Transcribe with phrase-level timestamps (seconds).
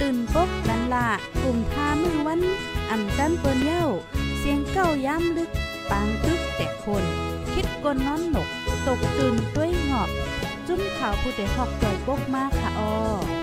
[0.00, 1.08] ตื่นปกกันละ
[1.42, 2.40] กลุ่มทามือวัน
[2.90, 3.84] อ่ำจันเปิ้นเย้า
[4.38, 5.50] เสียงเก้าย้ำลึก
[5.90, 7.04] ปางตึกแต่คน
[7.52, 8.48] คิดกนนอนหนก
[8.86, 10.10] ตกตื่นด้วยหงอบ
[10.66, 13.41] จุ้มข่าวผู้เดหอกจ่อยปกมากค่ะออ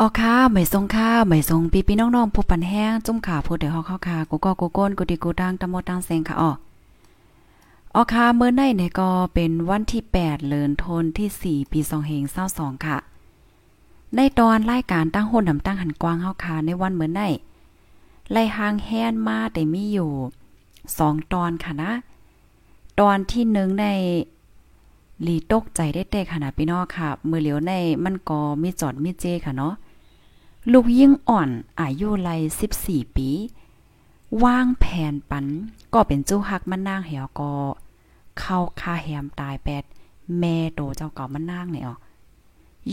[0.00, 6.52] ออค่ะไม่ทรงค่าไม่ทรงปีปีน้องๆผู้ปันแห้งจุ่มขาผู้เดือดฮอกเข้าค่ะกูก็กูก้นกูดีกูดังตะมดตังเซงค่ะออ
[7.94, 12.22] ออค่ะเมื่อในเนี่ยก็เป็นวันที่ 8เดือนธันที่ 4 ปี2เฮง
[12.54, 12.96] 22ค่ะ
[14.16, 17.20] ในตอนรายการตั้งหุ่นนำตั้งหันกว้างเฮาค่ะในวันเมื่อใน
[18.32, 20.10] ไล่หางแฮนมาแต่มีอยู่
[20.72, 21.92] 2 ตอนค่ะนะ
[23.00, 23.86] ตอนที่1ใน
[25.22, 27.72] หลีตกใจได้แต่ขนาดพี่น้องค่ะ มือเหลียวใน
[28.04, 29.74] มันก็มีจอดมีเจค่ะเนาะ
[30.72, 31.48] ลูกยิ่งอ่อน
[31.80, 32.30] อายุไล
[32.72, 33.28] 14 ปี
[34.44, 35.46] ว่างแผนปัน
[35.94, 37.52] ก็เป็นจู้ฮักมันนางเหี่ยวก็
[38.38, 39.84] เข้าคาแหมตายแปด
[40.38, 41.96] แม่โตเจ้าเก่ามันนางเนี่ยอ๋อ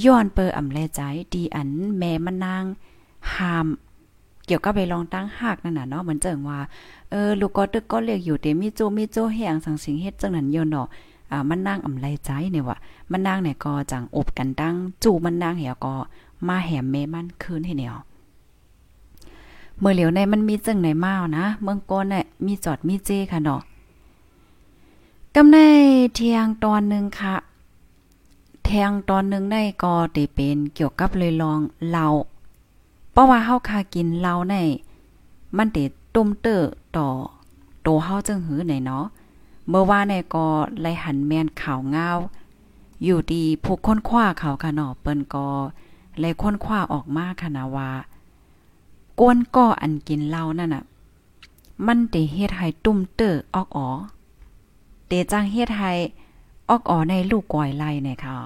[0.04, 1.02] ย้อนเปออ่ำแลใจ
[1.34, 2.64] ดีอันแม่มันนาง
[3.34, 3.68] หาม
[4.46, 6.60] เกี่ยวกับไปลองตั้งหักนั่นน่ะเนาะเหมือนเจิงว่า
[7.10, 10.88] เออลูกก็ตึกก็เรียกอยู่เตมีโจมีโจแหงสังสิงเฮ็ดจังนั้นยอนเนาะ
[11.32, 12.78] อ่ามันนางอำไลใจเนี่ยว่า
[13.12, 15.94] มันนางเนี่ยก็จังอบกันตั้งจู่มันนางเหี่ยวก็
[16.48, 17.96] มาแหมเมมันคืนให้แนว
[19.80, 23.62] เมื่อเหลียวในมันมีจึงไหนมานะ เมืองก้นเนี่ยมีจอดมีเจค่ะเนาะ
[25.36, 25.58] กำใน
[26.14, 27.36] เทียงตอนหนึ่งค่ะ
[28.66, 31.60] แทงตอนหนึ่งได้ก็ได้เป็นเกี่ยวกับเลยลอง
[31.90, 32.08] เหล้า
[33.12, 34.56] เพราะว่าเฮาคากินเหล้าใน
[35.58, 35.84] มันติ
[36.16, 36.64] ตุ้มเตอ
[36.98, 37.08] ต่อ
[37.82, 39.06] โตเฮาจึงหือไหนเนาะ
[39.70, 40.48] เมื่อว่าในก็
[40.82, 42.10] ไลหันแมนข่าวเงา
[43.04, 45.48] อยู่ดีผู้ค้นคว้าเขาค่ะเนาะเปิ้นก็
[46.20, 47.90] เลยค้นคว้าออกมาค่ะนะว่า
[49.20, 50.84] ก้นก่ออันกินเหล้านั่นน่ะ
[51.88, 53.90] มันเตเฮ็ดให้ตุ้มเตอออกอ๋อ
[55.08, 55.92] เตจังเฮ็ดให้
[56.70, 58.38] ออกอ๋อในลูกก้อยไล่เนี่ยค่ะ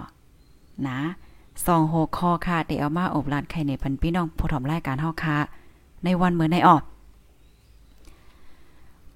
[0.88, 1.00] นะ
[1.66, 5.38] สองหกคอค่ะเตเอามาอบลาดไข่ในพันพี่น้องผู้ถมรายการเฮาค่ะ
[6.04, 6.82] ในวันเหมือนในออก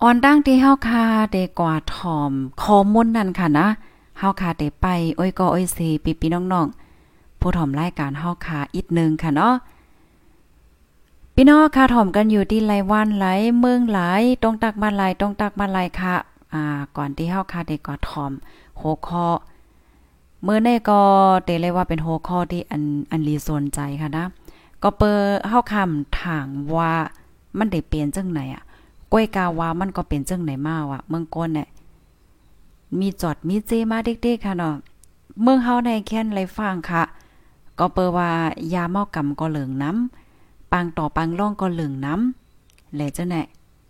[0.01, 2.31] ออนตั้งที่เฮาคาเดกว่าถอม
[2.63, 3.67] ข้อมูลนั่นค่ะนะ
[4.19, 4.85] เฮาคาเดไป
[5.19, 6.88] อ้อยก็อ้อยเซปีปีน้องๆ
[7.39, 9.55] ผู้ถอมรายการเฮาคาอีกนึงค่ะเนาะ
[11.35, 13.27] พี่น้องค่ะถอมกันอยู่ที่ไรวันไหล
[13.59, 13.99] เมืองไหล
[14.41, 16.15] ตรงตักมาไหลตรงตักมาไหลค่ะ
[16.53, 16.63] อ่า
[16.97, 18.31] ก่อนที่เฮาคาเดกว่าถอม
[18.81, 19.27] หัวข้อ
[20.43, 21.01] เมื่อในก็
[21.45, 24.25] เตเลยว่าเป็นหัวข้อที่อันอันรีสนใจค่ะนะ
[24.83, 25.11] ก็เปิ
[25.49, 26.91] เฮาคำถางว่า
[27.57, 28.63] มันได้เปลี่ยนจังไหนอะ
[29.11, 31.67] ก้อยกาวามันก็เป็นจังไหนมาวะเมืองก้นเนี่ย
[32.99, 34.75] มีจอดมีเจมาเด็กๆค่ะเนาะ
[35.41, 37.03] เมืองเฮาในแค้นไรฟังค่ะ
[37.79, 38.29] ก็เปิว่า
[38.73, 43.43] ยาเมากำก็เหลืองน้ำปังต่อปังล่องก็เหลืองน้ำแหละจ้ะแน่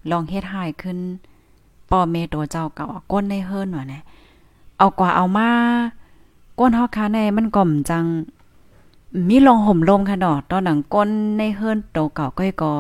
[0.10, 0.98] ลองเฮ็ดหายขึ้น
[1.92, 4.04] ป่อเมตัวเจ้าเก่าก้นในเฮิรนว่ะเนี่ย
[4.78, 5.50] เอากว่าเอามา
[6.60, 8.06] ก้นเฮาคาในมันก่อมจัง
[9.30, 12.74] มีลองห่มลมค่ะเนาะตอนหนังก้นในเฮิรนโตเก่าก้อยก็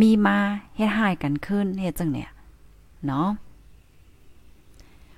[0.00, 0.36] มีมา
[0.76, 2.30] เฮ็ดหายกันขึ้นเฮ็ดจังเนี่ย
[3.06, 3.28] เนาะ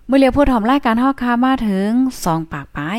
[0.06, 1.88] เมื่อเรียกผู้ถอมรายการเฮาคามาถึง
[2.22, 2.98] 2ปากปลาย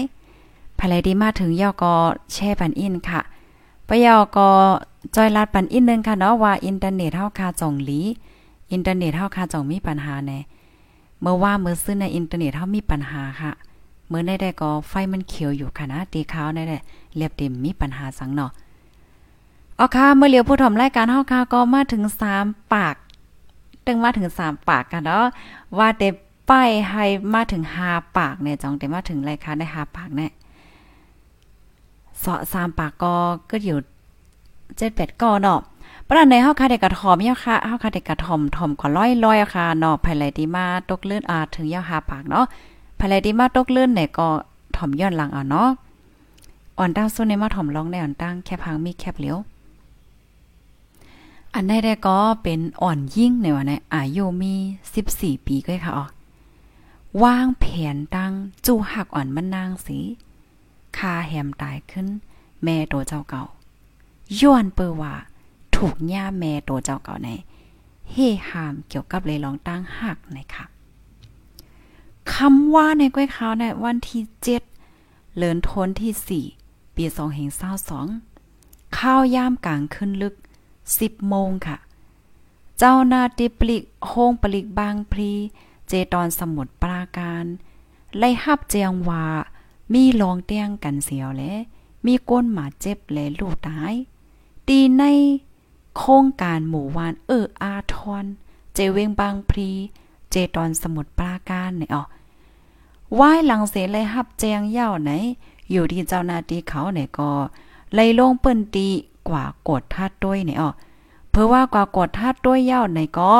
[0.79, 1.94] ภายดีมาถึงยอก็
[2.33, 3.21] แช่ปันอินค่ะ
[3.88, 4.50] ปยอก็
[5.15, 8.00] จอยลัดปันอินนึงค่ะเนาะว่าอินเทอร์เน็ตเฮาคาจ่องหลี
[8.71, 10.39] อินเทอร์เน็ตเฮาคาจ่องมีปัญหาแน่
[11.21, 13.51] เมื่อว่าเมื่อซื้อในอินเทอร์เน็ตเฮามีปัญหาค่ะ
[14.07, 16.77] เมื่อได้ได้ก็ไฟมันเขียวอยู่ค่ะนะตีขาวได้ได้
[17.15, 18.51] เรียบเต็มมีปัญหาสังเนาะ
[19.75, 22.03] เอาค่ะเมื่อเหลียวผู้ถมรายการเฮาค่ะก็มาถึง
[22.38, 22.95] 3ปาก
[23.85, 25.25] ตึงมาถึง3ปากกันเนาะ
[25.77, 26.07] ว่าแต่
[26.50, 30.31] ป้ายให้มาถึง5ปากเนี่ยจังแต่มาถึงรายการได้5ปากเนี่ย
[32.19, 33.14] เสาะ3ปากก็
[33.50, 33.78] ก็อยู่
[34.38, 35.62] 7 8ก่อเนาะ
[36.08, 42.46] ปราในเฮาค่ะได้กระถอมยาค่ะเฮาค่ะได้กระถอมถอมก็ร้อยๆค่ะเนาะภายไหลดีมาตกเลื่อนอาถึงยา5ปากเนาะ
[43.00, 44.28] ภายไหลดีมาตกเลื่อนเนี่ยก็
[44.75, 45.69] ถอมย้อนหลังเอาเนาะ
[46.78, 49.38] อ่อนตั้งซุนในมาถอมร้องในอ่อนตั้งแค่พังมีแคบเหลียว
[51.54, 54.54] อันได้ได้ก็เป็นอ่อนยิ่งในวันในอายุมี
[55.02, 56.06] 14 ปีก็ค่ะอ๋อ
[57.24, 58.34] วางแผนตั้ง
[58.66, 60.00] จู้หักอ่อนมันนางสิ
[60.98, 62.08] คาแหมตายขึ้น
[62.64, 63.44] แม่ตัวเจ้าเก่า
[64.40, 65.16] ย้อนเปอว่า
[65.76, 67.30] ถูกย่าแม่ตัวเจ้าเก่าใน
[68.12, 68.16] เฮ
[68.50, 70.66] หามเกี่ยวกับเลยลองตั้งหักนะคะ
[72.34, 74.64] คำว่าในก้อยขาวในวันที่เจ็ด
[75.36, 76.46] เลินทนที่สี่
[76.96, 78.08] ปีสองเหงเศร้าสอง
[78.98, 80.36] ข้าวย่ามกลางขึ้นลึก
[81.00, 81.78] สิบโมงค่ะ
[82.78, 85.32] เจ้านาติปลิกโฮงปลิกบางพลี
[85.88, 87.46] เจตอนสมุดปราการ
[88.18, 89.26] ไล่ฮับเจียงว่า
[89.94, 91.44] มีลองเตียงกันเสียวแล
[92.06, 93.94] มีก้นหมาเจ็บและลูกตาย
[94.68, 95.04] ตีใน
[95.95, 98.25] โครงการหมู่วานเอออาทอน
[98.74, 99.69] เจเวงบางพลี
[100.30, 102.04] เจตอนสมุดปราการเนี่ยอ๋อ
[103.19, 105.12] ว่ายหลังเสเลยฮับแจงเย่าไหน
[105.72, 107.30] อยู่ที่เจ้านาที่เขาเนี่ยก็
[107.94, 108.88] ไล่ลงเปิ้นตี
[109.30, 110.69] กว่ากดทัดด้วยเนี่ยอ๋อ
[111.30, 113.31] เพื่อว่ากว่ากดทัดด้วยเย่าไหนก็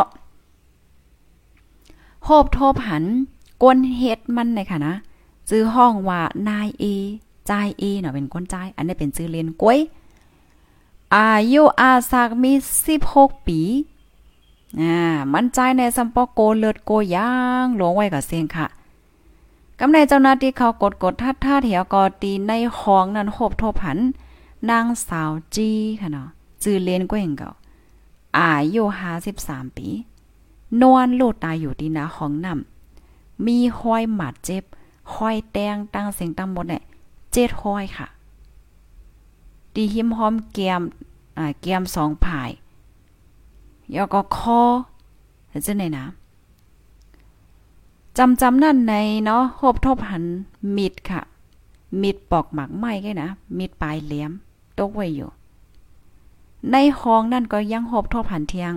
[2.24, 3.04] โฮบโทบหัน
[3.62, 4.96] กวนเฮ็ดมันในค่ะนะ
[5.50, 6.86] ซื้อห้องว่านายเอ
[7.50, 9.80] จ่ายเอเนาะเป็นคนจ่ายอันนี้เป็นซื้อเรียนกล้วย
[11.16, 12.52] อายุอาสักมี
[13.00, 13.60] 16ปี
[14.82, 14.98] อ่า
[15.34, 17.32] มันใจในสัมปโกเลิศโกย่า
[17.64, 18.68] งหลวงไว้กับเสียงค่ะ
[19.80, 23.98] กำในเจ้าหน้าที่เขากดกดทัดท่าเถียวกอตีในห้องนั้นโหบโทผัน
[24.70, 26.28] นางสาวจีค่ะเนาะ
[26.64, 27.52] จือเลียนกว่าเองเก่า
[28.40, 28.84] อายุ
[29.30, 29.88] 53ปี
[30.82, 34.64] นอนโลดตายอยู่ที่หน้าห้องน้ำมีห้อยหมัดเจ็บ
[35.16, 36.84] ห้อยแตงตั้งเสียงตั้งหมดเนี่ย
[37.32, 38.08] เจ็ดห้อยค่ะ
[39.74, 40.82] ดีหิมหอมเกียม
[41.38, 42.52] อ่าเกียมสองผาย
[43.96, 44.62] ยอก็คอ
[45.66, 46.06] จังไหนนะ
[48.18, 48.94] จำจำนั่นใน
[49.26, 50.24] เนาะโฮบทบหัน
[50.78, 51.22] มิดค่ะ
[52.02, 54.32] มิดปอกหมักไม้แค่นะ มิดปลายเหลี่ยม
[54.80, 55.30] ตกไว้อยู่
[56.72, 58.74] ในห้องนั่นก็ยังโฮบทบหันเทียง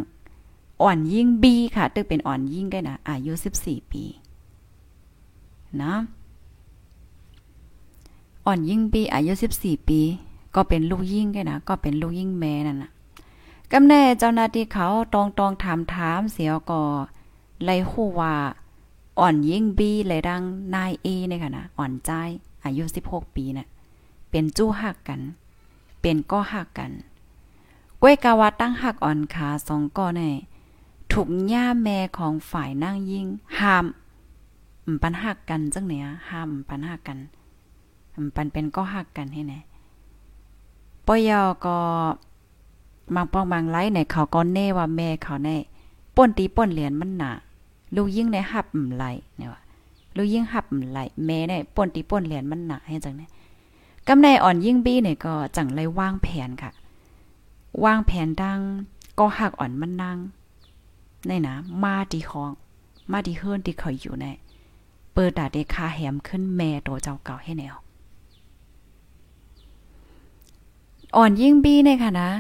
[0.82, 3.32] อ่อนยิ่งบีค่ะ ตึกเป็นอ่อนยิ่งได้นะอายุ
[3.62, 4.04] 14 ปี
[5.82, 5.92] นะ
[8.46, 10.00] อ่อนยิ่งปีอายุ14 ปี
[10.54, 12.90] ก็เป็นลูกยิ่งได้นะก็เป็นลูกยิ่งแม่นั่นน่ะ
[13.72, 16.82] กำแน่เจ้าหน้าที่เขาตองตองถามถามเสียวก็
[17.64, 18.34] ไล่ฮู้ว่า
[19.18, 20.42] อ่อนยิ่งบีเลยดัง
[20.74, 22.10] นายเอเนี่ยค่ะนะอ่อนใจ
[22.64, 23.68] อายุ 16 ปีนะ่ะ
[24.30, 25.20] เป็นจู้หักกัน
[26.00, 26.90] เป็นก็หักกัน
[28.00, 30.22] ก้วยกาวาตั้งหักอ่อนขาสองก้อใน
[31.12, 33.26] ถูกย่าแม่ของฝ่ายนั่งยิ่ง
[33.58, 33.86] ห้าม
[35.02, 37.18] ปันหักกันจังเนี้ยห้ามปันหักกัน
[38.36, 39.58] ปันเป็นก็หักกันให้แน่
[41.06, 41.76] ปอยอก็
[43.14, 45.50] บางปองบางไลในเขาก็เน่ว่าแม่เขาใน
[46.16, 47.30] ป่นตีป่นเหรียญมันหนา
[47.94, 49.04] ลูกยิ่งในหับไหล
[49.36, 49.62] เนี่ยว่า
[50.16, 53.30] ลูกยิ่งหับไหลแม่เน่ป่นตีป่นเหรียญมันหนาให้จังเนี่ย
[54.08, 56.70] กำในอ่อนยิ่งบี้เนี่ยก็จังไรวางแผนค่ะ
[57.84, 58.60] วางแผนดัง
[59.18, 60.18] ก็หักอ่อนมันนั่ง
[61.26, 62.50] ในนะมาดีคอง
[63.12, 64.26] มาดีเฮิรนที่เขาอยู่ใน
[65.12, 67.74] เปิดดาเดคาแหมขึ้นแม่ตัวเจ้าเก่าให้แนว
[71.16, 72.30] อ่อนยิ่งบี้เนี่ยค่ะนะ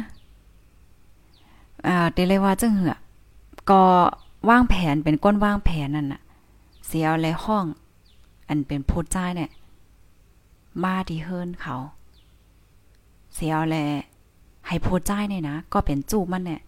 [1.86, 2.96] อ่าเดเลยว่าจังเหือ
[3.70, 3.82] ก็
[4.48, 6.22] วางแผนเป็นก้นวางแผนนั่นน่ะ
[6.86, 7.64] เสียอะไรห้อง
[8.48, 9.50] อันเป็นพูดจ้ายเนี่ย
[10.84, 11.76] มาที่เฮิรนเขา
[13.34, 13.76] เสียแล
[14.66, 16.60] ให้พูดจ้ายเนี่ยนะก็เป็นจูบมันเนี่ย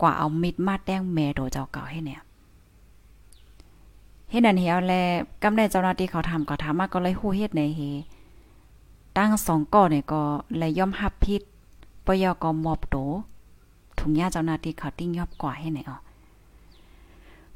[0.00, 2.20] กว่าเอามิดมาดแต้งแมโดเจ้าเก่าให้เนี่ย
[4.30, 4.94] เฮ็ดนั่นเหียวแล
[5.42, 7.80] กำได้เจ้าหน้าที่เขาทำก็ทำมาก็เลยฮู้เฮ็ดในเฮ
[9.16, 10.22] ตั้งสองก่อเนี่ยก็
[10.58, 11.40] เลยย่อมหับพิษ
[12.06, 12.96] ปยก็มอบโต
[13.98, 15.98] ถุงยาเจ้าหน้าที่เขาติ้งยอบกว่าให้ไหนอ๋อ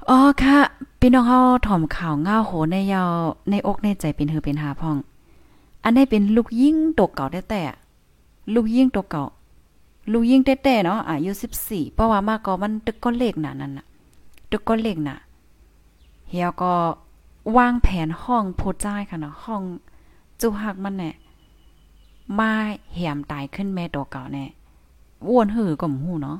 [0.08, 0.58] อ๋อค่ะ
[1.00, 3.10] พี่น้องเฮาถ่อมข่าวง่าโหในยาว
[3.50, 4.96] ในอกในใจเป็นเฮอเป็นหาพ่อง
[5.84, 7.62] อันนี้เป็นลูกยิ่งตกเก่าแต่แต่
[8.54, 9.24] ลูกยิ่งตกเก่า
[10.12, 11.30] ลูกยิ่งแต่แต่เนาะอายุ
[11.62, 13.86] 14เพราะว่ามากก็มันตึกก็เลขน่ะนั่นน่ะ
[14.50, 15.16] ตึกก็เลขน่ะ
[16.30, 16.72] เฮียก็
[17.56, 19.62] วางแผนห้องโพจ้ายค่ะเนาะห้อง
[20.40, 21.10] จุหักมันแน่
[22.38, 22.52] มา
[22.94, 24.44] แหมตายขึ้นแม่ตัวเก่าแน่
[25.28, 26.38] ว่วนหือก็หูเนาะ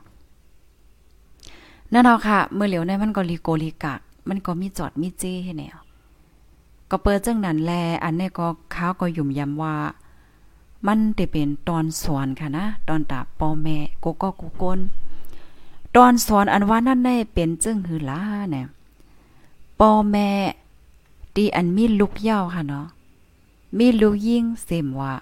[1.93, 5.77] นั่นเอาค่ะ เมื่อเหลียวในมันก็ลีโกลีกัก มันก็มีจอดมีเจ้ให้แนว
[6.91, 7.73] ก็เปิดจังนั้นแล
[8.05, 9.75] อันนี้ก็ข้าวก็ยุ่มยำว่า
[10.87, 14.79] มันได้เป็นตอนสอนค่ะนะ ตอนตาปอแม่โกก็กูกน
[15.97, 18.67] ตอนสอนอันว่านั่นได้เป็นจึงหือล่าเนี่ย
[19.81, 20.29] ปอแม่
[21.37, 22.87] ดีอันมีลูกเย้าค่ะเนาะ
[23.79, 25.13] มีลูกยิ่งเสมว่า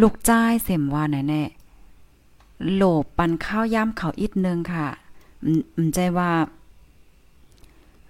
[0.00, 1.42] ลูกจ้ายเสมว่าไหนแน่
[2.74, 4.86] โหลบปันข้าวย่ำเขาอีกนึงค่ะ
[5.44, 6.30] อืมใจว่า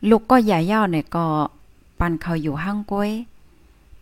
[0.08, 1.26] ลูกก็ใหญ่ย่าเนี่ยก็
[2.00, 3.10] ปันเขาอยู่ห้างก้อย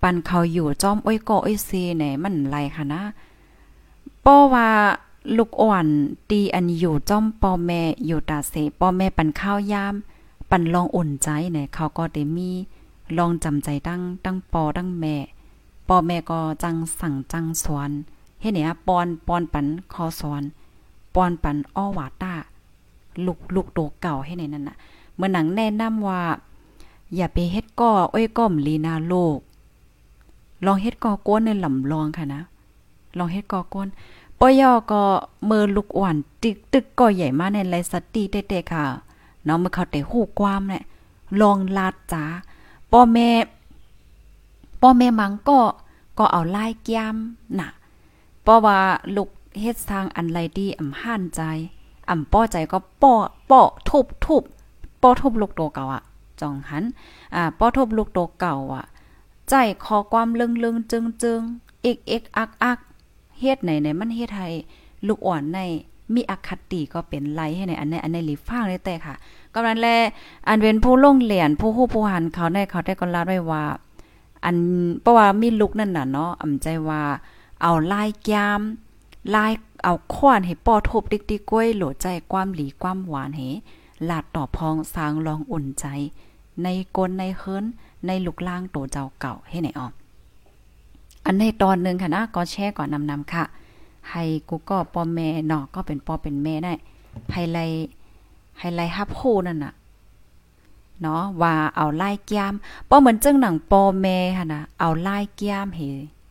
[0.03, 3.03] ปันเขาอยู่จอมอ้อยก็อ้อยซีเนี่ยมันไรค่ะนะ
[4.25, 4.69] ป้อว่า
[5.37, 5.87] ลูกอ่อน
[6.31, 9.95] ตีอันอยู่จอมปอแม่อยู่ตาเสปอแม่ปันข้าวยาม
[10.51, 12.51] ปั่นลองอุ่นใจเนี่ยเขาก็ได้มี
[13.17, 15.17] ลองจำใจตั้งตั้งปอตั้งแม่
[15.93, 17.91] ปอแม่ก็จังสั่งจังสอน
[18.41, 20.43] เฮ็ดเนี่ยปอนปอนปันคอสอน
[21.15, 22.33] ปอนปันอ้อวาต้า
[23.27, 24.77] ลูกลูกโตเก่าให้ในนั้นน่ะ
[25.17, 26.21] เมื่อหนังแนะนำว่า
[27.17, 29.39] อย่าไปเฮ็ดก่ออ้อยก้อมลีนาโลก
[30.65, 32.43] ลองเฮ็ดก่อก้นในลำลองค่ะนะ
[33.19, 33.89] ลองเฮ็ดก่อก้น
[34.39, 35.03] ปอยอก็
[35.47, 38.85] เมื่อลูกอ่อนตึกตึกก่อใหญ่มาในไรสติเตๆค่ะ
[39.45, 40.83] เนาะเมื่อเขาแต่ฮู้ความเนี่ย
[41.41, 42.25] ลองลาดจ๋า
[42.91, 43.29] พ่อแม่
[44.81, 45.59] พ่อแม่มังก็
[46.19, 47.17] ก็เอาไล่แก้ม
[47.61, 47.71] น่ะ
[48.43, 48.79] เพราะว่า
[49.17, 49.29] ลูก
[49.61, 51.43] เฮ็ดสร้างอันไรดีอ่ำห่านใจ
[52.11, 53.15] อ่ำป้อใจก็ป้อ
[53.51, 54.43] ป้อทุบทุบ
[55.03, 56.03] ป้อทุบลูกโตเก่าอะ
[56.41, 56.85] จองหัน
[57.35, 58.85] อ่าป้อทุบลูกโตเก่าอะ
[59.49, 62.79] ใจคอความเลึงๆจึงๆเอกเอกอักอัก
[63.41, 64.49] เฮ็ดไหนไหนมันเฮ็ดให้
[65.07, 65.59] ลูกอ่อนใน
[66.15, 69.15] มีอคติก็เป็นไรให้ในอันในอันในหลีฟ้างได้แต่ค่ะ
[69.55, 69.89] กำลังแล
[70.49, 73.65] อันเป็นผู้ลงเหรียญผู้ฮู้ผู้หันเขาได้เขาได้ก็ลาดไว้ว่า
[74.45, 74.57] อัน
[75.01, 77.03] เพราะว่ามีลูกนั่นน่ะเนาะอำใจว่า
[77.63, 78.61] เอาลายแก้ม
[79.35, 79.53] ลาย
[79.85, 83.49] เอาค้อนให้ป้อทบติ๊กติ๊กก้วยโหลใจความหลีความหวานให้
[84.09, 85.87] ลาดต่อพองสางรองอุ่นใจ
[86.63, 87.65] ในกลในเฮิรน
[88.07, 89.89] ในลูกล่างโตเจ้าเก่าให้ไหนออ
[91.25, 93.45] อันในตอนหนึ่งค่ะนะก็แช่ก่อนนำนำค่ะ
[94.11, 96.73] ให้กูก็ปอแม่เนาะก็เป็นปอเป็นแม่ได้
[97.33, 97.59] ไฮไล
[98.59, 99.73] ไฮไลฮับโฮนั่นน่ะ
[101.03, 102.55] เนาะว่าเอาไล่แก้ม
[102.89, 105.81] ป้อเหมือนจังหนังปอแม่ค่ะนะเอาไล่แก้มเฮ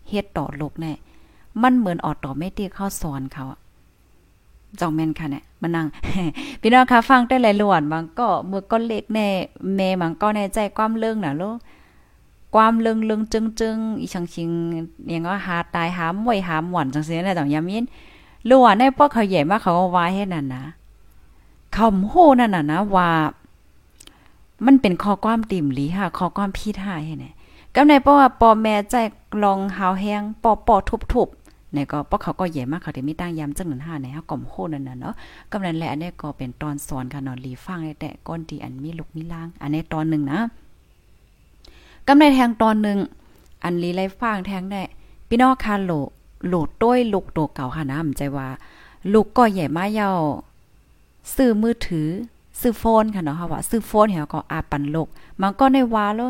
[0.09, 0.93] เฮ็ดต่อลูกแน่
[1.61, 3.45] มันเหมือนออต่อไม่ตีเข้าสอนเขา
[4.79, 5.87] จองแม่นค่ะเนี่ยมานั่ง
[6.61, 9.27] พี่น้องคะฟังได้หลายหลวนบางก็มือก็เล็กแน่
[9.75, 11.55] แม่บางก็แน่ใจความเรื่องน่ะลูก
[12.55, 14.49] ความเรื่องเรื่องจึงจึงอีชังชิง
[15.13, 17.83] ยังก็หาตายหามวยหามหว่อนจังซี่น่ะต้องยามิน
[18.49, 20.63] ล้วนในป้อเขาใหญ่มากเขาก็ว่าให้นั่นนะ
[21.75, 23.09] คำโหนั่นน่ะนะว่า
[24.65, 27.33] มันเป็นข้อความติ่มหลีค่ะข้อความพิดหายเนี่ย
[27.75, 28.95] ก็ในเพราะว่าปอแม่ใจ
[29.43, 30.75] ลองหาวแห้งปอปอ
[31.13, 35.13] ทุบๆเนี่ก็เพราะเขาก็ใหญ่มากเขาได้มีตั้งยามจังหนึ่งห้าในเฮาก่อมโหนั่นน่ะเนาะ
[35.51, 40.39] กำนันแหละอันนี้ก็เป็นตอนสอนค่ะเนาะลีฟังแต่ก้นที่อันมีลูกมีล่าง อันนี้ตอนหนึ่งนะ
[42.07, 42.97] กำในแทงตอนหนึ่ง
[43.63, 44.81] อันลีไลฟังแทงได้
[45.27, 45.91] พี่น้องคาโล
[46.47, 48.47] โหลดต้วยลูกโตเก่าค่ะนะมใจว่า
[49.13, 50.09] ลูกก็ใหญ่มาเยา
[51.35, 52.07] ซื้อมือถือ
[52.61, 55.07] ซื้อโฟนค่ะเนาะค่ะว่าซื้อโฟนเหี่ยก็อาปันลก
[55.41, 56.29] มันก็ในว่าแล้ว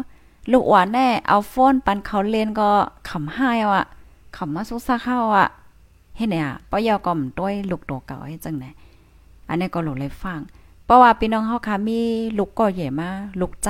[0.52, 2.70] ลูกหวานแน่เอาโฟนปันเขาเล่นก็
[3.10, 3.86] ขำห้าอะ
[4.38, 5.48] ขำมาซุกซาเข้าอะ
[6.18, 8.66] เฮ็ดเนี่ยป้อยอก็มต้วยลูกโตเก่าให้จังไหน
[9.50, 10.40] อันนี้ก็หลูเลยฟัง
[10.86, 12.00] เพราะว่าพี่น้องเฮาค่ะมี
[12.38, 13.10] ลูกก็ใหญ่มา
[13.40, 13.70] ลูกใจ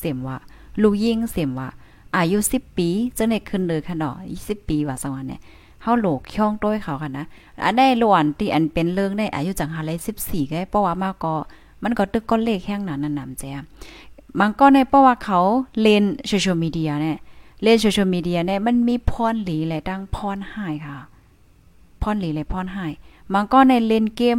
[0.00, 0.36] เสียมว่า
[0.82, 1.68] ลูกยิงเสียมว่า
[2.16, 5.40] อายุ10ปีจังได๋ขึ้นเลยค่ะเนาะ20ปีว่าสังวันเนี่ย
[5.82, 7.24] เฮาโหลกช่องต้วยเขาค่ะนะ
[7.64, 11.34] อันได้หลวนที่อันเป็นเรื่องได้อายุจังหาเลย14ก็เพราะว่ามาก็
[11.82, 13.44] มันก็ตึกก้อนเลขแห้งหนั้นนำแจ
[14.40, 15.40] มันก็ในเพราะว่าเขา
[15.80, 17.18] เล่นโซเชียลมีเดียเนี่ย
[17.62, 20.98] เล่นโซเชียลมีเดียเนี่ยมันมีพรหลีและตั้งพรหายค่ะ
[22.02, 22.92] พรหลีและพรหาย
[23.34, 24.38] มันก็ในเล่นเกม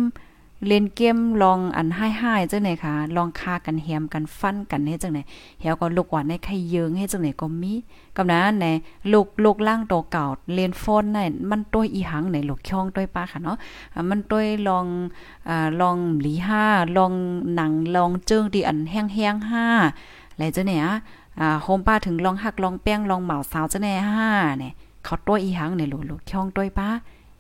[0.67, 5.19] เล่นเกมลองอันห้ให้จังไหนคะลองคากันแฮมกันฟันกันให้จังไหน
[5.59, 7.73] เฮาก็ลูกหวานในไข่เยิงให้จังไหนก็มี
[8.17, 8.65] กำนั้นใน
[9.11, 13.57] ลูกลูกล่างโตเก่าเล่นโฟนนั่นมันต้วยอีหังในลูกช่องต้วยป้าค่ะเนาะ
[14.09, 14.85] มันต้วยลอง
[15.49, 16.63] อ่าลองหลีห้า
[16.97, 17.13] ลอง
[17.55, 19.65] หนังลองเจิงที่อันแห้งๆห้า
[20.31, 20.95] อะไรจังไหนอะ
[21.39, 24.73] อ่าโฮมป้าถึงลองหักลองแป้งลองเหมาสาวจังไหนห้าเนี่ย
[25.05, 26.89] เขาต้วยอีหังในลูกลูกช่องต้วยป้า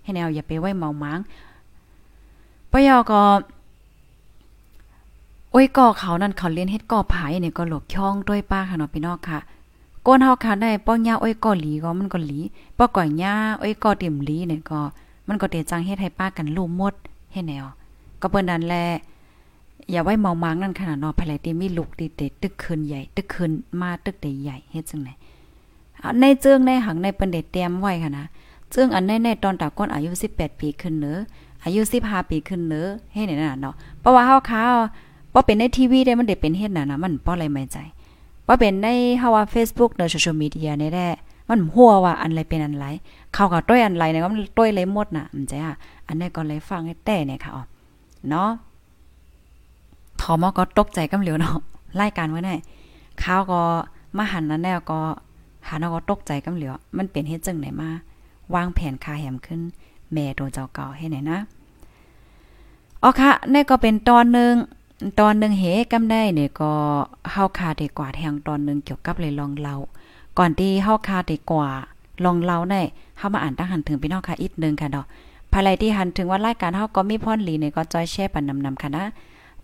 [0.03, 1.19] ให้แนวอย่าไปไว้เมามัง
[2.71, 3.21] ปยอก็
[5.51, 9.39] โอ้ยก่อเขานั่นเขาเรียนเฮ็ดก่อผายเนี่ยก็หลบช่องด้วยป้าค่ะเนาะพี่น้องค่ะ
[10.05, 12.39] ก้นเฮาค่ะได้ป้องยาอ้ยก่อหลีก็มันก็หลี
[12.77, 14.79] ป้อก่อยยาอ้ยก่อเต็มหลีเนี่ยก็
[15.27, 16.93] มันก็เตจังเฮ็ดให้ป้ากันลูมหมด
[17.31, 17.65] เฮ็ดแนว
[18.21, 18.75] ก็เปิ้นนั้นแล
[19.91, 23.51] อย่าไว้เมามังนั่นขนาดเนาะภายที่มีลูกติเตตึกคืนใหญ่ตึกคืน
[23.81, 25.13] มาตึกใหญ่เฮ็ดจังได๋
[26.19, 28.25] ในเจิงในหังในเปิ้นได้เตรียมไว้ค่ะนะ
[28.71, 31.19] เจิงอันในในตอนตาก้นอายุ18ปีขึ้นเนอ
[31.63, 34.61] อายุ15ปีขึ้นเนอเฮ็ดนั่นน่ะเนาะเพราะว่าเฮาค้า
[35.33, 37.77] บ่เป็นในทีวีได้มันได้เป็นเฮ็ดน่ะนะมันบ่อะไรไม่ใจ
[38.47, 38.87] บ่เป็นใน
[39.19, 41.09] เฮาว่า Facebook เนอะโซเชียลมีเดียนี่แหละ
[41.49, 42.85] มันหัวว่าอันไรเป็นอันไร
[43.33, 45.75] เขากับต้วยอันไรเนี่ยมันต้วยเลยหมดน่ะมันจอะ
[46.07, 47.63] อันนี้ก็เลยฟังให้แต่เนี่ยค่ะอ๋อ
[48.29, 48.49] เนาะ
[50.21, 51.55] ทอมก็ตกใจกำเหลียวเนาะ
[51.99, 52.55] รายการไว้ได้
[53.23, 53.61] ข้าวก็
[54.17, 54.99] มาหันนั้นแน่ก็
[55.67, 57.89] หานก็ตกใจกำเหลียวมันเป็นเฮ็ดจังไหนมา
[58.55, 59.61] วางแผนคาแหมขึ้น
[60.13, 61.39] แม่โดนเจ้าเก่าให้ไหนนะ
[63.03, 64.53] อ๋อค่ะนี่ก็เป็นตอนหนึ่ง
[65.19, 66.73] ตอนหนึ่งเหกำได้เนี่ยก็
[67.31, 69.75] เฮาคาได้กว่าแทงตอนหนึ่งเกี่ยวกับเลยลองเล่า
[70.37, 71.69] ก่อนที่เฮาคาได้กว่า
[72.25, 72.81] ลองเล่าได้
[73.17, 75.05] เฮามาอ่านตั้งหันถึงพี่น้องค่ะอีกนึงค่ะดอก
[75.51, 79.03] ภายไลที่หันถึงว่ารายการเฮาก็มีพ่อนหลีเนี่ยก็จอยแชร์ปันนำๆค่ะนะ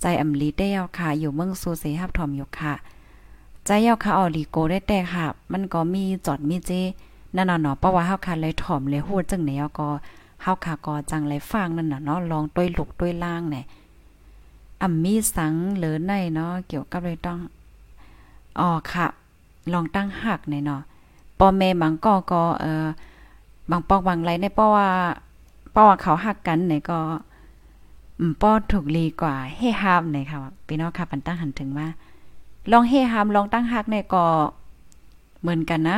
[0.02, 2.74] ใจอำลีได้ยาวค่ะอยู่เมืองซูเซฮับทอมอยู่ค่ะ
[3.66, 6.72] ใจยาวค่ะออลีโกได้แต่ค่ะ มันก็มีจอดมีเจ
[7.36, 9.88] นั่นน่ะเนาะเพราะว่าเฮาค่ะเลยถ่อมเลยฮู้จังแนก็
[10.42, 13.66] เฮาค่ะก็จังเลยฟังนั่นน่ะเนาะลองต้วยลุกต้วยล่างเนี่ย
[14.82, 17.40] อ่ำมีสังเหลือในเนาะเกี่ยวกับเลยต้อง
[18.60, 19.08] อ๋อค่ะ
[19.74, 20.82] ลองตั้งหักในเนาะ
[21.40, 22.88] ปอแม่บังก็ก็เอ่อ
[23.72, 24.90] บางปอกบางไรในเพราะว่า
[25.72, 27.00] เพราะว่าเขาหักกันเนี่ยก็
[28.20, 31.88] อืมป้อถูกลีกว่าเฮฮามเนี่ยค่ะพี่น้องค่ะปันตั้งหันถึงว่า
[32.72, 34.26] ลองเฮฮามลองตั้งหักเนี่ยก็
[35.42, 35.98] เหมือนกันนะ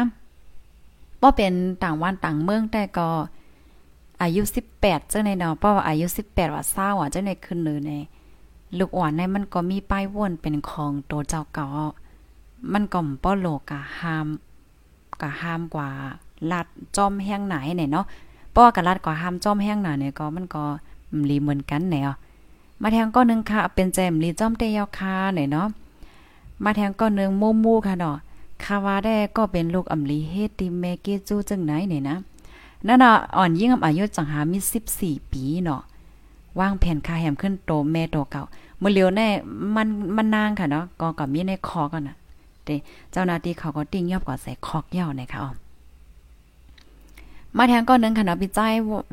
[1.22, 1.54] ป้อเป็น
[1.84, 3.10] ต่างวันต่างเมืองแต่ก็
[4.22, 4.42] อายุ
[4.76, 7.92] 18เจ้าในเนาะเพราะว่าอายุ18ว่าเศร้าอะเจ้าในขึ้นเลยใน
[8.78, 11.66] ลูกอ่อนในมันก็มีป้ายวนเป็นของโตเจ้าเก่า
[12.74, 14.28] มันก็ป้อโลกะห้าม
[15.22, 15.90] กะห้ามกว่า
[16.52, 18.06] ลัดจอมแห้งไหนเนี่ยเนาะ
[18.52, 20.64] เพราะว่ากะลัดกว่าห้ามจอมแห้งไหนเนี่ยก็มันก็
[21.30, 22.16] ลีเหมือนกันเนี่ย
[22.82, 25.68] มาแทงก้อนนึงค่ะ เป็นแจมลีจอมเตยาวคาเนี่ยเนาะ
[26.64, 28.18] มาแทงก้อนนึงมูมูค่ะเนาะ
[28.64, 32.18] คาวาได้ก็เป็นลูกอำลีเฮติเมเกจูจังไหนเนี่ยนะ
[32.88, 34.58] นั่นน่ะอ่อนยิ่งอายุจังหามี
[34.96, 35.82] 14 ปีเนาะ
[36.60, 38.44] วางแผนคาแหมขึ้นโตแม่โตเก่า
[38.80, 39.28] เมื่อเลียวแน่
[39.76, 42.16] มันมันนางค่ะเนาะก็กับมีในคอกันน่ะ
[42.66, 42.70] เด
[43.12, 45.52] เจ้าหน้าที่เขาก็ติ้งยอบกว่าใส่คอกยาวนะคะอ๋อ
[47.58, 48.60] มาแทงก็นึงค่ะเนาะพี่ใจ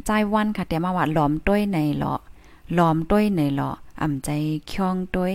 [0.06, 2.14] ใจวันค่ะ แต่มาว่าหลอมต้วยในหลอ
[2.74, 3.70] หลอมต้วยในหลอ
[4.00, 4.30] อ่ำใจ
[4.70, 5.32] ค่องต้วย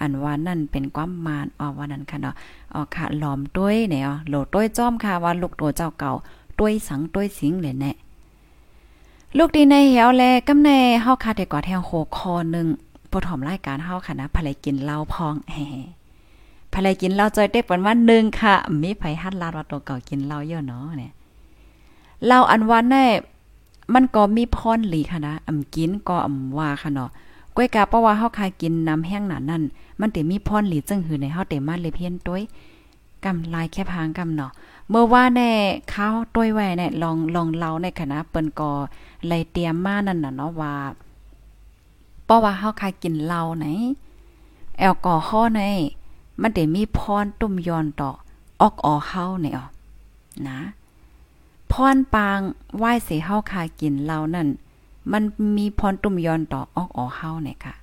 [0.00, 2.34] อันว่านั่นเป็นความมานอ๋อว่านั้นค่ะเนาะ
[2.74, 6.12] อ๋อค่ะหลอมต้วยเนี่ยอ๋อโหลต้วยจ้อมค่ะว่าลูกตัวเจ้าเก่า
[6.58, 7.92] ต้วยสังต้วยสิงเลยแน่
[9.38, 12.66] ลูกดีในเหี่ยวแลกำแน่เฮาค่ะแต่ก่อแทงโคคอนึง
[13.10, 15.56] ผู้ถอมรายการเฮาค่ะนะภรรยกินเหล้าพองแห
[16.74, 21.12] ภรรยกินเหล้าจอยได้ปนว่านึงค่ะ มีไผฮัดลาดว่าตัวเก่ากินเหล้าเยอะเนาะเนี่ย
[22.26, 23.04] เหล้าอันวันแน่
[23.94, 27.10] มันก็มีพรหลีค่ะนะอำกินก็อำว่าค่ะเนาะ
[27.56, 29.62] ก้อยกาเพราะว่าเฮาคายกินน้ำแห้งหนานั่น
[30.00, 32.42] มันติมีพรหลีจึงหือในเฮาเต็มาเลยเพี้ยนต้วย
[33.24, 34.52] กำลายแค่พางกำเนาะ
[34.90, 35.52] เมื่อว่าแน่
[35.94, 38.70] ข้าวต้วยไว้เนี่ยลองลองเล่าในคณะเปิ้นก็
[39.26, 40.74] เลเตรียมมานั่นน่ะเนาะว่า
[42.24, 43.66] เพราะว่าเฮาคายกินเหล้าไหน
[44.78, 45.62] แอลกอฮอล์ใน
[46.40, 48.10] มันได้มีพรตุ่มยอนต่อ
[48.60, 49.66] ออกออเฮาเนี่ยอ๋อ
[50.48, 50.58] นะ
[51.72, 52.38] พรปาง
[52.76, 54.48] ไหว้เสเฮาคายกินเหล้านั่น
[55.12, 55.22] มัน
[55.56, 57.74] มีพรตุ่มยอนต่อออกออเฮาเนี่ยค่ะ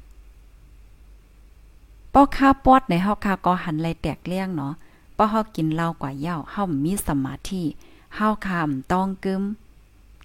[2.14, 4.74] ปอข้าปอดในเฮาคาก็หันไหลแตกเลี้ยงเนาะ
[5.14, 7.64] เพราะเฮากินเหล้ากว่าเหย้าเฮามีสมาธิ
[8.16, 9.44] เฮาคามต้องกึม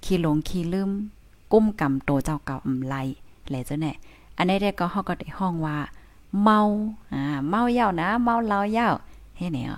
[0.05, 0.91] ขี้หลงขี้ลืม
[1.53, 2.95] กุ้มกำโตเจ้าเก่าอำไล
[3.49, 3.93] แหละเจ้าแน่
[4.37, 5.77] อันนี้ได้ก็เฮาก็ได้ห้องว่า
[6.43, 6.59] เมา
[7.13, 8.89] อ่าเมาเหย้านะ เมาเหล้าเหย้า
[9.37, 9.75] เฮ็ดแนว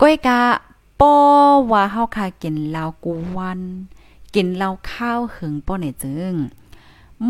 [0.00, 0.40] ก้อยกะ
[1.00, 1.14] ป้อ
[1.70, 3.60] ว่าเฮาคากินเหล้ากูวัน
[4.34, 6.32] กินเหล้าข้าวหึงป้อเนี่ยจึง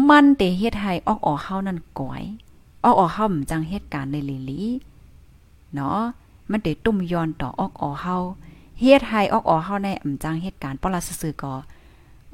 [0.08, 2.22] มันเตเฮ็ดให้ออกออกเฮานั่นก่อย
[2.84, 4.62] ออกออกเฮาจังเหตุการณ์ในลิลี
[5.74, 6.00] เนาะ
[6.50, 8.16] มันได้ตุ่มย้อนต่อออกออเฮา
[8.80, 11.52] เฮ็ดให้ออกออเฮาในอำจังเหตุการณ์ปลาซื่อๆก็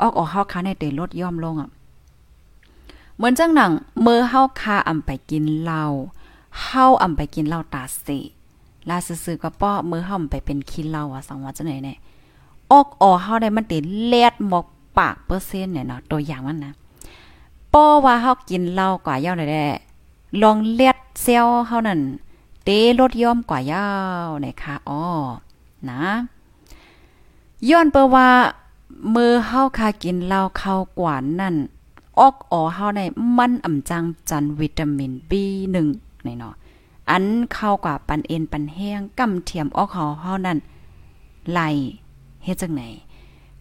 [0.01, 1.71] ออกออเฮาคาในได้ลดย่อมลงอะ
[3.17, 3.71] เหมือนจังหนัง
[4.03, 5.85] เมื่อเฮาคาอำไปกินเหล้า
[6.63, 8.19] เฮาอำไปกินเหล้าตาสิ
[8.89, 11.95] ลาซื่อๆก็ป้อเมื่อเฮาไปเป็นขี้เหล้าอะสังว่าจังไหนแน่
[12.73, 14.67] ออกออเฮาได้มันเติเลียดหมอก
[14.99, 16.73] ปากเปอร์เซ็นต์เนี่ยเนาะตัวอย่างมันนะ
[17.73, 19.65] ป้อว่าเฮากินเหล้ากว่าย่อได้
[20.43, 22.01] ลองเลียดเซลเฮานั่น
[22.65, 23.89] เตลดย่อมกว่ายา
[24.27, 25.03] วนะคะอ๋อ
[25.91, 26.03] นะ
[27.69, 28.29] ย้อนเปว่า
[29.15, 31.55] มือเฮาคากินเหล้าเข้ากว่านั่น
[32.19, 33.01] ออกอ๋อเฮาใน
[33.39, 35.77] มันอ่ำจังจันวิตามิน B1
[36.27, 36.55] นี่เนาะ
[37.11, 40.59] อันเข้ากว่าปันเอ็นปันแห้งกำเทียมออกเฮาเฮานั่น
[41.51, 41.61] ไหล
[42.45, 42.83] เฮ็ดจังไหน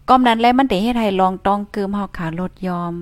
[0.08, 2.94] ก้อมนั้นแลมันได้เฮ็ดให้ลองต้องเกิมเฮาขาลดยอม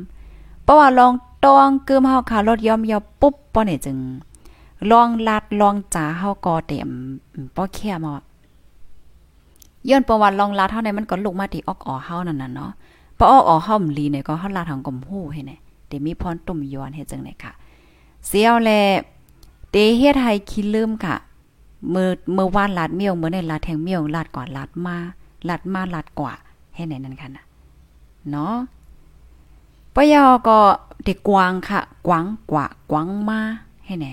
[0.64, 1.12] เพราะว่าลอง
[1.44, 3.98] ต้องเกิมเฮาขาลดยอมยอปุ๊บป้อนี่จึง
[4.90, 6.90] ลองลัดลองจ๋าเฮาก็เต็ม
[7.56, 8.14] ป้อแค่มา
[9.88, 12.70] ย้อนประวัติลองลัดเท่าใดมันก็ลุกมาที่ออกอ๋อเฮานั่นน่ะเนาะ
[13.18, 15.56] พอออกอ๋อเฮาลีเนี่ยก็เฮาลาดทางกลมฮู้ให้แน่
[15.88, 17.52] เดมีพรตุ่มย้อนเฮ็ดจังได๋ค่ะ
[18.26, 18.70] เสียวแล
[19.70, 21.16] เตเฮ็ดให้คิดลืมค่ะ
[21.90, 24.96] เมื่อเมื่อวานลาดเมียวเมื่อในลาดแทงเมียวลาดกว่าลาดมา
[25.48, 26.32] ลาดมาลาดกว่า
[26.74, 27.44] ให้ไหนนั่นค่ะนะ
[28.30, 28.54] เนาะ
[29.94, 30.58] ปยอก็
[31.04, 33.40] เด็กกวางค่ะ กวางกว่ากวางมา
[33.86, 34.12] ให้แหน่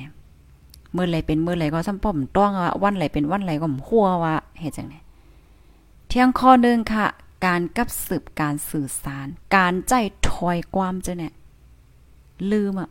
[0.95, 4.99] มื่อไหลเป็นมื่อไหลก็ซ้ำป้อมต้องว่าวันไหลเป็นวันไหลก็หัวว่าเฮ็ดจังได๋
[6.07, 7.05] เที่ยงข้อหนึ่งค่ะ
[7.45, 9.93] การกับสืบการสื่อสาร การใจ
[10.29, 11.33] ถอยความจังเนี่ย
[12.51, 12.89] ลืมอะ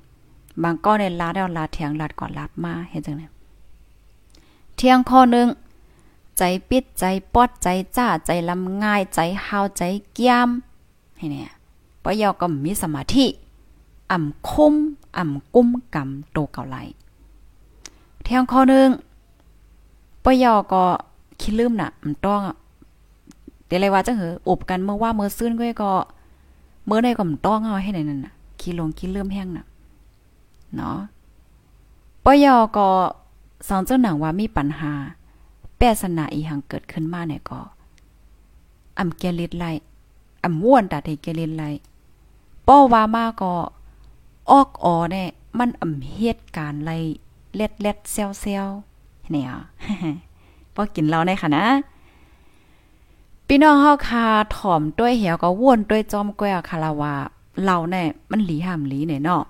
[0.63, 3.27] บางก้อนในลาแล้วลาเทียงลาดก่อนลาดมาเฮ็ดจังได๋
[4.77, 5.49] เที่ยงข้อหนึ่ง
[6.39, 7.05] ใจปิดใจ
[7.35, 9.83] ปอดใจจ้าใจลำง่ายใจหาวใจ
[10.15, 10.49] เกียม
[11.17, 11.51] ให้เนี่ย
[12.03, 13.27] ปยอก็มีสมาธิ
[14.13, 14.75] อ่ำคุ้ม
[15.17, 16.77] อ่ำกุ้มกำโตเก่าไหล
[18.27, 18.89] เที่ยงข้อนึง
[20.25, 20.83] ปยอก็
[21.41, 22.41] คิดลืมน่ะมันต้อง
[23.67, 25.93] เดี๋ยวเลยว่าจังเหออบกันเมื่อว่าเมื่อซื่นก็ก็
[26.87, 29.67] เมื่อใดก็มันต้องเอาให้ไหนนั่นน่ะคิดลงคิดลืมแห้งน่ะ
[30.77, 30.99] เนาะ
[32.25, 32.89] ปยอก็
[33.69, 34.93] สองเจ้าหนังว่ามีปัญหา
[35.77, 37.61] แปรสนาอีหังเกิดขึ้นมาเนี่ยก็
[38.99, 39.65] อำเกลิดไล
[40.45, 41.65] อำว่วนตาเทเกลิดไล
[42.67, 43.53] ป้อว่ามาก็
[44.51, 46.93] ออกออเนี่ยมันอำเหตุการณ์ไร
[47.57, 48.67] เล็ดเล็ดเซลเซล
[49.31, 49.51] เนี่ย
[50.75, 51.67] พอกินเราในค่ะนะ
[53.49, 57.15] พี่น้องเฮาคาถ่อมด้วยเหี่ยวก็ว่นด้วยจอมก้อยคาราวา
[57.65, 59.45] เราเนี่ยมันหลีห้ามหลีเนี่ยเนาะ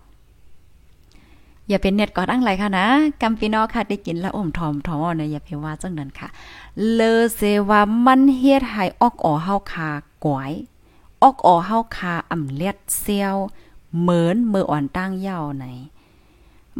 [1.68, 2.86] อย่าเป็นเน็ตกอดอั้งไรค่ะนะ
[3.20, 6.28] กำพี่น้องค่ะได้กินแล้วอมทอมทอมเนี่ยอย่าไปว่าจังนั้นค่ะ
[6.94, 7.00] เล
[7.34, 9.90] เซว่ามันเฮ็ดให้ออกออเฮาคา
[10.24, 10.52] กวย
[11.22, 13.36] ออกออเฮาคาอ่ำเล็ดเซียว
[14.00, 15.66] เหมือนมืออ่อนตั้งยาวไหน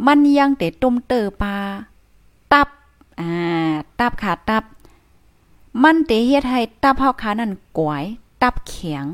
[0.05, 1.55] มันยังเตะตุ่มเตอปลา
[2.53, 2.67] ตับ
[3.19, 4.63] อ่า ตับขาตับ
[5.83, 8.03] มันเตะเฮ็ดให้ตับเฮาคานั่นกวย
[8.41, 9.05] ตับแข็ง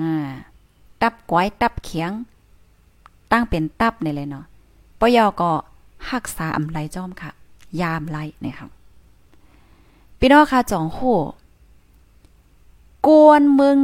[0.00, 0.12] อ่า
[1.02, 2.12] ตับกวยตับแข็ง
[3.30, 4.44] ตั้งเป็นตับนี่เลยเนาะ
[5.00, 5.50] ปยอก็
[6.10, 7.30] รักษาอำไลจอมค่ะ
[7.80, 8.68] ยามไลนี่ยค่ะ
[10.18, 11.00] พี่น้องค่ะจ่องโห
[13.06, 13.78] กวนมึง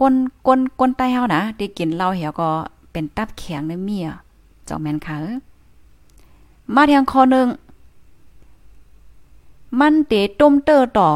[0.00, 0.14] กวน
[0.46, 2.48] กวนกวนไตเฮานะได้กินเหล้าเหี่ยวก็
[2.92, 4.08] เป็นตับแข็งในเมีย
[4.68, 5.16] จ่องแมนค่ะ
[6.74, 7.48] มาทางคอหนึ่ง
[9.80, 11.10] มันเตต้มเตอต่อ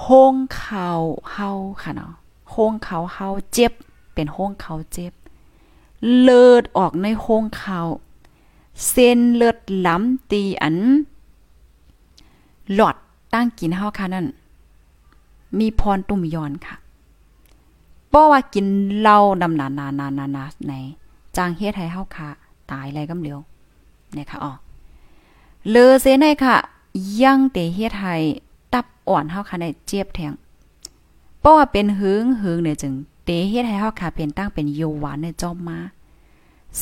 [0.00, 0.88] โฮงเขา
[1.32, 1.50] เฮา
[1.82, 2.12] ค่ะเนาะ
[2.50, 3.72] โฮงเขาเฮาเจ็บ
[4.14, 5.12] เป็นโฮงเขาเจ็บ
[6.20, 7.80] เลือดออกในโฮงเขา
[8.88, 10.76] เส้นเลือดล้ำตีอัน
[12.74, 12.96] หลอด
[13.32, 14.26] ตั้งกินเฮาค่ะนั่น
[15.58, 16.76] มีพรตุ่มยอนค่ะ
[18.08, 18.66] เพราะว่ากิน
[19.00, 20.72] เหล้านำนานานานานาใน
[21.36, 22.28] จางเฮ็ดให้เฮาค่ะ
[22.70, 23.38] ตายไรกำเหลียว
[24.14, 24.52] เนี่ยค่ะอ๋อ
[25.70, 26.56] เลอเซนให้ค่ะ
[27.22, 28.14] ยังเตเฮ็ดให้
[28.72, 30.32] ตับอ่อนเฮาค่ะได้เจ็บแทง
[31.40, 35.78] เพราะว่าเป็นหึงหึงเนี่ยจึงเตเฮ็ดให้เฮาค่ะเป็นตั้งเป็นโยหวานในจอมมา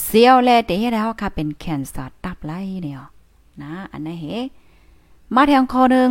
[0.02, 3.02] เสียวแลเตเฮ็ดให้เฮาค่ะเป็นแคนเซอร์ตับไหลเนี่ย
[3.62, 4.24] นะ อันนั้นเฮ
[5.34, 6.08] มาแทงคอนึง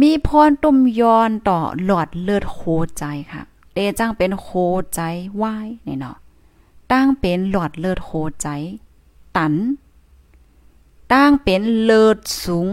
[0.00, 2.58] มีพรตุ่มยอนต่อหลอดเลือดโค
[2.98, 4.48] ใจค่ะเตจังเป็นโค
[4.94, 5.00] ใจ
[5.42, 6.16] วายเนี่ยเนาะ
[6.92, 8.10] ตั้งเป็นหลอดเลือดโค
[8.42, 8.48] ใจ
[9.36, 9.54] ตัน
[11.12, 12.70] ตั้งเป็นเลือดสูง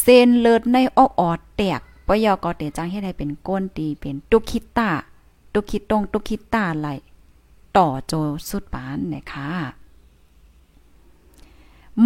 [0.00, 4.90] เส้นเลือดในออกออดแตกปยอกอเตจังเฮ็ดให้เป็นก้นตีเป็นตุคิตา
[5.52, 6.88] ตุคิตรงตุคิตาไหล
[7.76, 8.12] ต่อโจ
[8.48, 9.50] สุดปานนี่ยค่ะ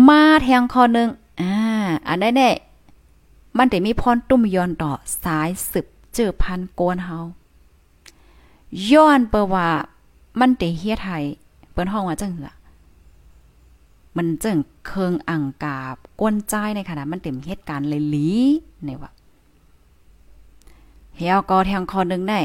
[0.08, 1.08] มาแทงคอนึง
[1.40, 1.54] อ่า
[2.06, 2.50] อันได้แน่
[3.56, 4.90] มันได้มีพรตุ้มย้อนต่อ
[5.24, 7.18] สายสืบเจอพันโกนเฮา
[8.90, 9.68] ย้อนเปว่า
[10.38, 11.18] มันได้เฮ็ดให้
[11.72, 12.52] เปิ้นห้องว่าจังหือ
[14.16, 18.30] มันจึงเคิงอังกาบกวนใจในขณะมันเต็มเหตุการณ์เลยลี
[18.84, 19.10] ในว่า
[21.16, 22.40] เฮียก็แทงคอนึงได้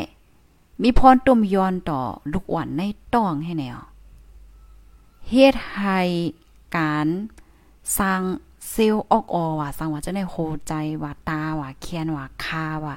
[0.82, 2.82] มีพรตุ่มย้อนต่อลูกอ่อนใน
[3.13, 3.78] ต้องให้แนว
[5.30, 6.00] เฮ็ดให้
[6.78, 7.08] การ
[8.00, 8.21] สร้าง
[8.71, 10.36] เซลออกอว่าสังว่าจะได้โห
[10.67, 12.95] ใจว่าตาว่าแคนว่าคาว่า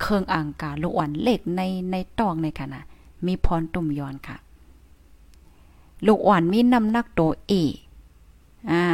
[0.00, 2.84] เครื่องอ่างกาลูกอ่อนเล็กในในตองในค่ะนะ
[3.26, 4.36] มีพรตุ่มย้อนค่ะ
[6.06, 7.52] ลูกอ่อนมีน้ำหนักโตเอ
[8.70, 8.84] อ่า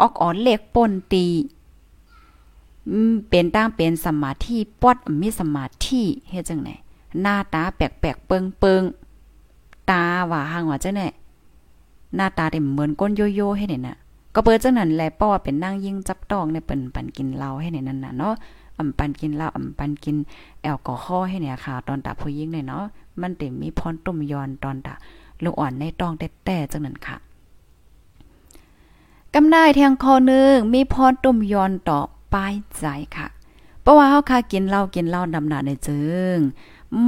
[0.00, 1.26] ออกอ่อนเล็กป่นตี
[3.28, 6.70] เป็นตั้งเป็นสมาธิปอดมีสมาธิเฮ็ดจังไหน
[7.20, 11.02] หน้าตาแปลกๆเปิงๆตาว่าห่างว่าจังไหน
[12.16, 13.96] หน้าตาเต็มเหมือนก้นโยโย่ให้เนี่ยน่ะ
[14.34, 18.34] ก็เปิดจังนั้นแหละเพราะว่าเป็นนั่งยิ่งจับต้องในเปิ้นปันกินเหล้าให้ในนั้นน่ะเนาะ
[18.78, 20.16] อำปันกินเหล้าอำปันกิน
[20.62, 22.84] แอลกอฮอล์ให้เนี่ยค่ะ ตอนตาผู้หญิงเนี่ยเนาะ
[23.22, 24.94] มันเต็มมีพรตุ่มยอนตอนตา
[25.44, 27.16] ลูกอ่อนในตองแต่ๆจังนั้นค่ะ
[29.34, 31.98] กำได้แทงคอนึงมีพรตุ่มยอนต่อ
[32.32, 32.84] ป้ายใจ
[33.16, 33.26] ค่ะ
[33.82, 36.02] เพราะว่าเฮาค่ะกินเหล้ากินเหล้าดำหนาในจึ
[36.34, 36.36] ง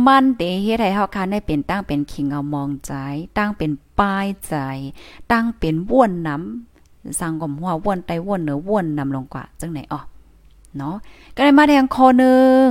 [0.06, 2.92] มันเตเฮ็ดให้เฮาค่ะได้เป็นตั้งเป็นขิงเอามองใจ
[3.38, 4.54] ตั้งเป็นป้ายใจ
[5.32, 10.00] ตั้งเป็นว่วนน้ำสั่งกลมหัวว่วนไตว่วนเหนือว่วนนำลงกว่าจังไหนอ๋อ
[10.76, 10.96] เนาะ
[11.36, 12.64] ก็ได้มาแทงคอหนึ่ง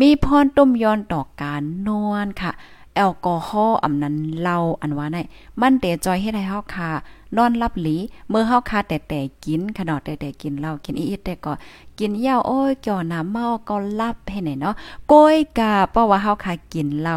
[0.00, 2.52] มีพรต้มย้อนต่อการนอนค่ะ
[2.96, 5.18] แอลกอฮอล์อำนั้นเล่าอันว่าได
[5.60, 6.90] มันเตจอยเฮ็ดให้เฮาค่ะ
[7.36, 7.96] นอนรับหลี
[8.28, 11.52] เมื่อเฮาคาแต่แต่กินขนาดแต่แต่กินเหล้ากินอีแต่ก็
[11.98, 14.74] กินเหยาวโอ้ยจ่อน้ำเมาก็รับให้ไหนเนาะ
[15.12, 17.16] ก้อยกาเพราะว่าเฮาคากินเหล้า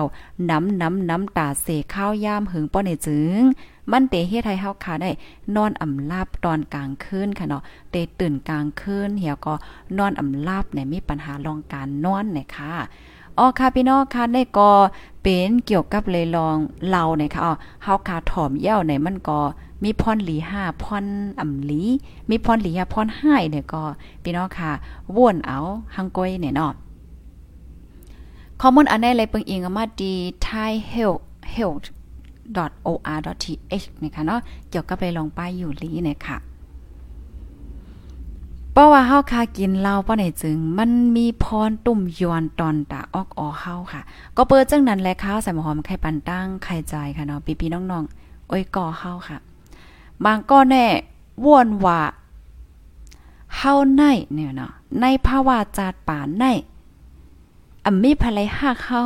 [0.50, 3.44] น้ำน้ำน้ำตาเสข้าวยามหึงป้อในจึง
[3.92, 5.12] มันเตเฮ็ดให้เฮาคาได้
[5.56, 9.54] นอนอ่ำลาบตอนกลางคืนค่ะเนาะเตตื่นกลางคืนเหี่ยวก็
[9.98, 12.74] นอนอ่ำลาบเนี่ยมีปัญหารองการนอนเนี่ยค่ะ
[13.38, 14.72] อ๋อค่ะพี่น้องค่ะในก็
[15.22, 16.58] เป็นเกี่ยวกับเลยลอง
[16.90, 19.40] เราเนี่ยค่ะอ๋อเฮาคาถ่อมเย้าในมันก็
[19.84, 21.06] มีพรหลีห้าพร
[21.40, 21.82] อ่ำหลี
[22.30, 23.84] มีพรหลีห้าพรห้าเนี่ยก็
[24.24, 24.72] พี่น้องค่ะ
[25.16, 25.60] ว่นเอา
[25.96, 26.74] หังก้อยเนี่ยเนาะ
[28.62, 30.14] ข้อมูลอันนี้เลยเปิงอิงมาดี
[30.48, 31.22] thai health
[31.56, 31.86] health
[32.88, 36.38] or.th นะคะเนาะเกี่ยวกับเลยลองป้ายอยู่ลีเนี่ยค่ะ
[38.76, 44.02] เพราะว่าเฮาคากินเหล้าป้อไหนจึง มันมีพรตุ่มยวนตอนตาออกออเฮาค่ะ
[44.38, 49.38] ก็เปิดจังนั้นแหละค่ะใส่หอมไข่ปันตั้งไข่ใจค่ะเนาะพี่ๆน้องๆโอ้ยก่อเฮาค่ะ
[50.24, 50.86] บางก็แน่
[51.46, 52.00] ว่นว่า
[53.58, 56.44] เฮาในเนี่ยเนาะในภาวะจาดป่าใน
[57.86, 59.04] อ่ำมีภายหักเฮา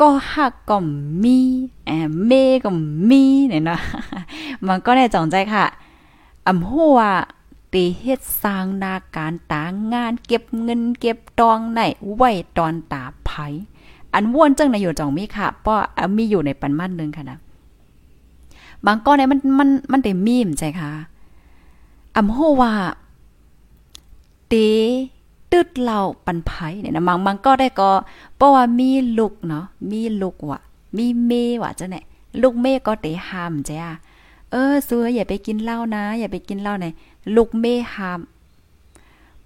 [0.00, 0.76] ก็หักก็
[1.22, 1.38] มี
[1.84, 2.32] แอมเม
[2.64, 2.70] ก็
[3.10, 3.80] มีเนี่ยเนาะ
[4.66, 5.64] มันก็ได้จองใจค่ะ
[6.46, 7.00] อ่ำหัว
[7.72, 11.80] ตีเฮ็ดสร้างนาการตางาน เก็บเงินเก็บตองไหน
[12.14, 13.30] ไว้ตอนตาไผ
[14.14, 15.78] อันว่นจังในอยู่จองมีค่ะเพราะ
[16.16, 17.38] มีอยู่ในปันมันนึงค่ะนะ
[18.86, 20.90] บางก้อนเนี่ยมันมันมันได้มีมใจค่ะ
[22.16, 22.72] อำโหว่า
[24.48, 24.54] เต
[25.52, 27.90] ตึดเราปันไผเนี่ยนะบางบางก็ได้ก็
[28.36, 30.60] เพราะว่ามีลูกเนาะมีลูกว่ะ
[30.96, 32.04] มีเมว่ะจ้ะเนี่ย
[32.42, 33.92] ลูกเมก็เตห้ามจ้ะ
[34.50, 36.86] เออซัวอย่าไปกินเหล้านะ อย่าไปกินเหล้าใน
[37.34, 38.20] ลูกเมหาม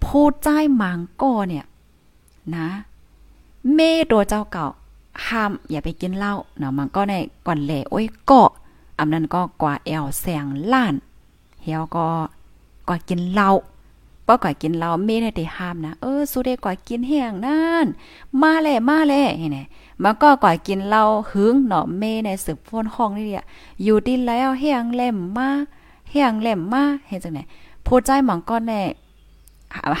[0.03, 1.65] พูดใจหมังก็เนี่ย
[2.55, 2.67] นะ
[3.73, 3.79] เม
[4.11, 4.65] ตัวเจ้าเก่า
[5.27, 7.13] ห้ามอย่าไปกินเหล้าเนาะมันก็ใน
[7.45, 8.41] ก่อนแหล่โอ้ยก็
[8.99, 10.95] อำนั้นก็กว่าแอวแสงล้าน
[11.63, 12.07] เฮียวก็
[12.87, 13.49] กว่ากินเหล้า
[14.27, 17.85] ป้อกว่ากินเหล้าเมได้ได้ห้ามนะ เออสุเดกว่ากินแห้งนั่น
[18.41, 19.59] มาแลมาแลเห็นไหม
[20.03, 23.45] มันก็กว่ากินเหล้าหึงเนาะเมในสืบฟ้นห้องนี่เนี่ย
[23.83, 25.49] อยู่ดีแล้วแห้งเล่มมา
[26.11, 27.39] แห้งเล่มมาเห็นจังไหน
[27.85, 28.81] ผู้ใจหมองก้อนแน่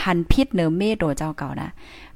[0.03, 1.69] หันพิษเนือเมโดเจ้าเก่านะ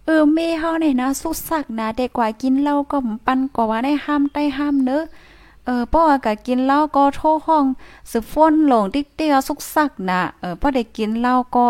[0.06, 5.04] เออเมเฮาเนี่ยนะสุสักนะเด็กกว่ากินเหล้าก็ปันกว่าได้ห้ามได้ห้ามเนอะ
[5.66, 7.66] เออป้อก็กินเหล้าก็โทห้อง
[8.12, 11.66] สึฝนลงติ๊กเตียสุกสักนะเออป้อได้กินเหล้าก็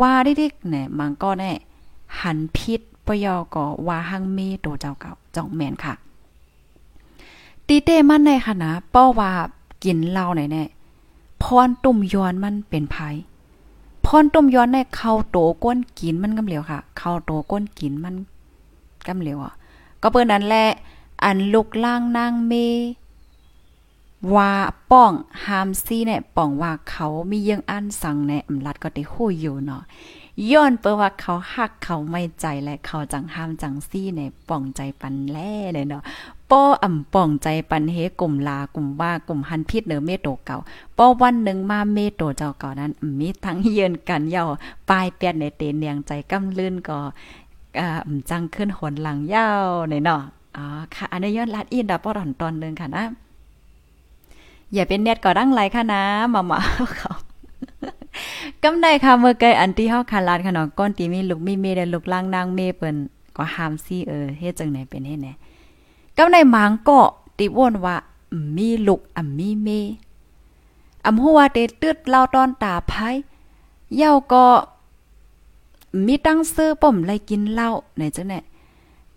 [0.00, 1.52] ว่าดิกเนี่ยมันก็แน่
[2.20, 5.94] หันพิษปยอก็ว่าหังเมโตเจ้าเก่าจ่องแมนค่ะ
[7.66, 9.30] ตีเต้มันในค่ะนะป้อว่า
[9.84, 10.62] กินเหล้าไหนแน่
[11.42, 13.16] พรตุ่มย้อนมันเป็นภัย
[14.06, 18.14] พรตุ่มย้อนในเข้าโตก้นกินมันกำเหลียวค่ะเข้าโตก้นกินมัน
[19.06, 19.54] กำเหลียวอะ
[20.02, 20.68] ก็เปิ้นนั้นแหละ
[21.24, 22.52] อันลุกล่างนางเม
[24.34, 24.52] ว่า
[24.90, 25.12] ป้อง
[25.44, 29.82] หามซี่เนี่ยป้องว่าเขามียังอันสั่งในอำลัดก็ได้ฮู้อยู่เนาะ
[30.50, 36.02] ย้อนเปิว่าเขาหักเขาไม่ใจและเขาจังห้ามจังซี่ในป้องใจปันแล่เลยเนาะ
[36.50, 40.58] ป้ออ่ำป้องใจปันเฮกลุ่มลากลุ่มว่ากลุ่มหันพิษเนอเมโตเก่า
[40.98, 44.44] ป้อวันหนึ่งมาเมโตเจ้าเก่านั้นมีทั้งเยือนกันเย่า
[44.90, 46.98] ปลายเปียนในเตนเนียงใจกำลื่นก็
[47.80, 47.88] อ่า
[48.30, 50.22] จังขึ้นหนหลังยาวในเนาะ
[50.56, 53.04] อ๋อค่ะ อันนี้ย้อนลัดอินดาป้อตอนตอนนึงค่ะนะ
[54.72, 56.02] อย่าเป็นเน็ตก็ดังไรค่ะนะ
[56.34, 56.58] มามา
[56.96, 57.12] เขา
[58.62, 62.96] กำได้ค่ะเมื่อไกลอันที่เฮาคาลาดค่ะเนาะก้อนตีมีลูกมีเมได้ลูกล่างนางเมเปิ้น
[63.36, 65.28] ก็หามซี่เออเฮ็ดจังไหนเป็นเฮ็ดแหน
[66.18, 66.98] กำได้หมางก็
[67.38, 67.96] ติว่นว่า
[68.56, 69.68] มีลูกอ่ำมีเม
[71.06, 72.92] อำหัวเตตึดเล่าตอนตาไผ
[73.96, 74.46] เย้าก็
[76.06, 78.34] มีตั้งซื้อป่มไลกินเหล้าไหนจังไหน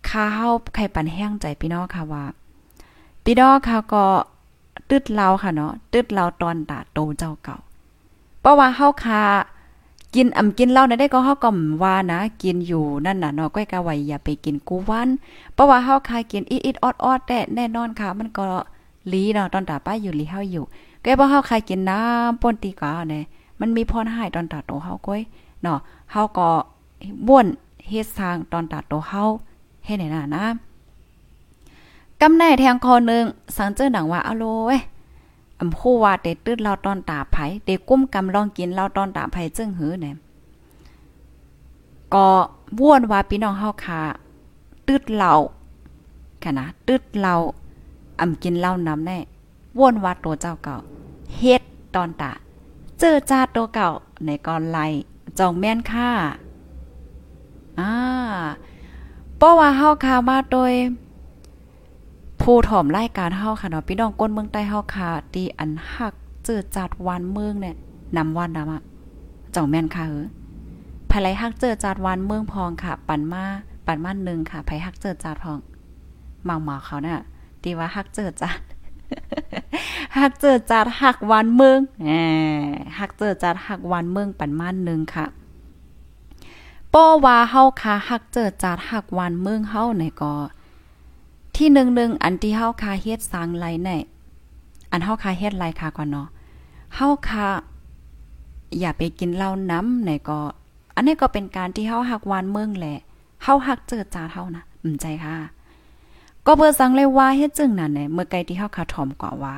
[0.07, 2.23] ข้าเฮาไข่ปันแห้งใจพี่น้องค่ะว่า
[3.23, 4.05] พี่น้องค่ะก็
[4.89, 7.57] ตึดเราค่ะเนาะตึดเราตอนตาโตเจ้าเก่า
[8.39, 9.21] เพราะว่าเฮาคา
[10.15, 11.49] กินอ่ำกินเหล้าได้ก็เฮาก็
[11.83, 15.09] ว่านะ กินอยู่นั่นน่ะเนาะก้อยกะไว้อย่าไปกินกูวัน
[15.53, 18.43] เพราะว่าเฮาคายกินอิดๆออดๆแต่แน่นอนค่ะ มันก็
[19.11, 20.65] ลีเนาะตอนตาป้าอยู่ลีเฮาอยู่
[21.03, 23.23] ก็บ่เฮาคายกินน้ำป่นตีกาเนี่ย
[23.59, 25.21] มันมีพรหายตอนตาโตเฮาก้อย
[25.61, 25.77] เนาะ
[26.11, 26.49] เฮาก็
[27.27, 27.45] บ่วน
[27.87, 29.23] เฮ็ดสร้างตอนตาโตเฮา
[29.85, 30.45] เฮ็ดไหนน่ะนะ
[32.21, 33.23] กำแน่แทงคอนึง
[33.55, 34.77] สังเจอหนังว่าอโลเว้
[35.63, 40.15] อำคู่ว่าเตตื้นเราตอนตาไผเตกุ้มกำลองกินเราตอนตาไผจึงหือเนี่ย
[42.13, 42.27] ก็
[42.79, 44.01] ว่วนว่าพี่น้องเฮาค่ะ
[44.87, 45.33] ตืดเหล่า
[46.43, 47.35] ค่ะนะตืดเหล่า
[48.19, 49.17] อำกินเหล้านำแน่
[49.77, 50.77] ว่วนว่าตัวเจ้าเก่า
[51.37, 51.61] เฮ็ด
[51.95, 52.31] ตอนตา
[52.99, 53.89] เจอจ้าตัวเก่า
[54.25, 54.79] ในกอนไล
[55.39, 56.09] จองแม่นค่ะ
[57.79, 57.91] อ่า
[59.37, 60.73] เพราะว่าเฮาค่ะมาโดย
[62.41, 66.13] ผู้ถ่อมรายการเฮาค่ะเนาะพี่น้องก้นเมืองใต้เฮาค่ะที่อันฮัก
[66.45, 67.75] เจอจัดวันเมืองเนี่ย
[68.17, 68.83] นำวันนำอะ
[69.55, 70.27] จ่องแม่นค่ะเออ
[71.09, 73.43] ภายไลฮักเจอจัดวันเมืองพองค่ะ ปันมา
[73.85, 75.59] ปันมาหนึ่งค่ะไผฮักเจอจัดพอง
[76.43, 77.19] เมาเมาเขาเนี่ย
[77.63, 78.57] ตีว่าฮักเจอจัด
[80.17, 82.09] ฮักเจอจัดฮักวันเมืองแหม
[82.99, 85.25] ฮักเจอจัดฮักวันเมืองปันมาหนึ่งค่ะ
[86.93, 90.33] ป้อว่าเฮาคาฮักเจอจาดฮักวานเมืองเฮาในก็
[91.55, 93.89] ที่หนึ่งๆอันที่เฮาคาเฮ็ดสร้างไหลใน
[94.91, 96.27] อันเฮาคาเฮ็ดไหลคาก่อนเนาะ
[96.95, 97.45] เฮาคา
[98.79, 100.39] อย่าไปกินเหล้าน้ำในก็
[100.95, 102.99] อันนี้ก็เป็นการที่เฮาฮักวานเมืองแหละ
[103.43, 105.35] เฮาฮักเจอจาเฮานะอืมใจค่ะ
[106.45, 109.55] ก็เบอร์สังเลยว่าเฮ็ดจึงนั่นแหละเมื่อไกลที่เฮาคาถ่อมกว่าว่า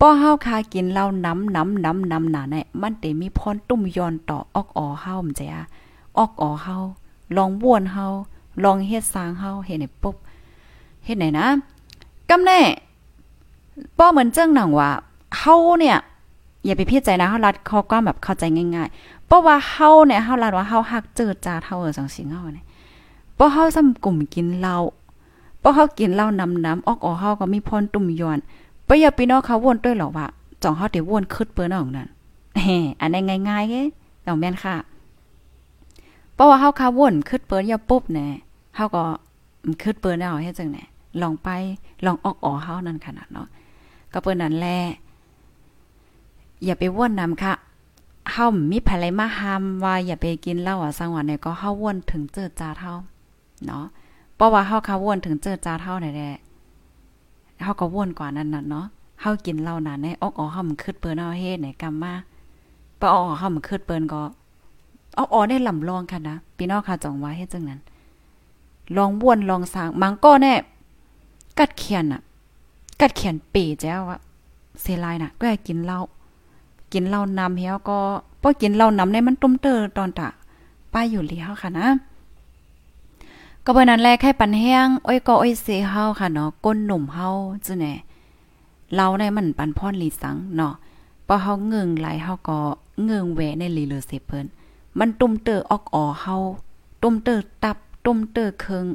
[0.00, 5.64] ป้อเฮาคากินเหล้าน้ำน้ำน้ำน้ำหนาเนี่ยมันเตมีพรตุ้มย้อนต่อออกอ๋อเฮาอืมใจอะ
[6.18, 6.76] ออกอ๋อเฮา
[7.36, 8.06] ลองบ้วนเฮา
[8.64, 10.16] ลองเฮ็ดสร้างเฮาเฮ็ดให้ปุ๊บ
[11.04, 11.46] เฮ็ดไหนนะ
[12.30, 12.60] กำแน่
[13.98, 14.90] ป้อเหมือนเจ้งหนังว่า
[15.38, 15.98] เฮาเนี่ย
[16.64, 22.66] อย่าไปพิจารณาเฮารัดเขาก็แบบเข้าใจง่ายๆเพราะว่าเฮาเนี่ยเฮารัดว่าเฮาฮักเจอจาเฮาเออจังสิงเฮาเนี่ย
[23.34, 24.76] เพราะเฮาซ้ำกลุ่มกินเหล้า
[25.60, 28.38] เพราะเฮากินเหล้านำน้ำออกอ๋อเฮาก็มีพรตุ่มย้อน
[28.86, 30.26] ปอย่าพี่น้องเขาวนด้วยหรอว่า
[30.62, 32.08] จ่องเฮาเดี๋ยววนคึดเปิ้นเอานั่น
[32.62, 32.66] แห
[33.00, 33.82] อันนั้นง่ายๆเด้
[34.26, 34.74] ต้องแม่นค่ะ
[36.34, 38.26] เพราะว่าเฮาคาวนคึดเปิ้นอย่าปุ๊บแน่
[38.76, 39.04] เฮาก็
[39.82, 40.78] คึดเปิ้นเอาเฮ็ดจังไหน
[41.22, 41.48] ลองไป
[42.04, 43.48] ลองออกอ๋อเฮานั่นขนาดเนาะ
[44.12, 44.78] ก็เปิ้นนั่นแหละ
[46.64, 47.52] อย่าไปว่นนำค่ะ
[48.32, 52.92] เฮามีไผไลมาห้ามว่าอย่าไปกินเหล้าอะสังวันเนี่ยก็เฮาว่นถึงเจอจาเฮา
[53.66, 53.84] เนาะ
[54.36, 56.38] เพราะว่าเฮาคาว่นถึงเจอจาเฮาได้แหละ
[57.62, 58.86] เฮาก็ว่นกว่านั้นน่ะเนาะ
[59.20, 62.12] เฮากินเหล้าน่ะในออกอ๋อเฮามันคิดเปิ้นเอาเฮ็ดไหนกำมมา
[63.00, 64.20] ปอออกเฮามันคิดเปิ้นก็
[65.16, 67.80] ออกอ๋อได้ลำลองค่ะนะพี่น้องค่ะจองว่าเฮ็ดจังนั้น
[68.96, 70.54] ลองว่นลองสร้างมังก็แน่
[71.58, 72.20] กัดเขียนน่ะ
[73.00, 74.18] กัดเขียนปีแจ้วว่า
[74.80, 76.00] เซลายน่ะ ก็อยากกินเหล้า
[76.92, 77.98] กินเหล้านำเฮียก็
[78.42, 80.28] พอกินเหล้านำในมันตุ้มเตอตอนตะ
[80.92, 81.86] ป้าอยู่เลี้ยวค่ะนะ
[83.64, 87.28] ก็เบิ่นั้นแลแค่ปันแห้งอ้อยก็อ้อยเสเฮาค่ะเนาะก้นหนุ่มเฮา
[87.64, 87.94] จื้อแน่
[88.94, 90.74] เราในมันปันพรลีสังเนาะ
[91.26, 92.58] พอเฮาเงืองไหลเฮาก็
[93.04, 94.46] เงืองแหวในลีเลอเสเพิ่น
[94.98, 96.36] มันตุ้มเตอออกออเฮา
[97.02, 98.86] ตุ้มเตอตับ ตุ้มเตอเคิง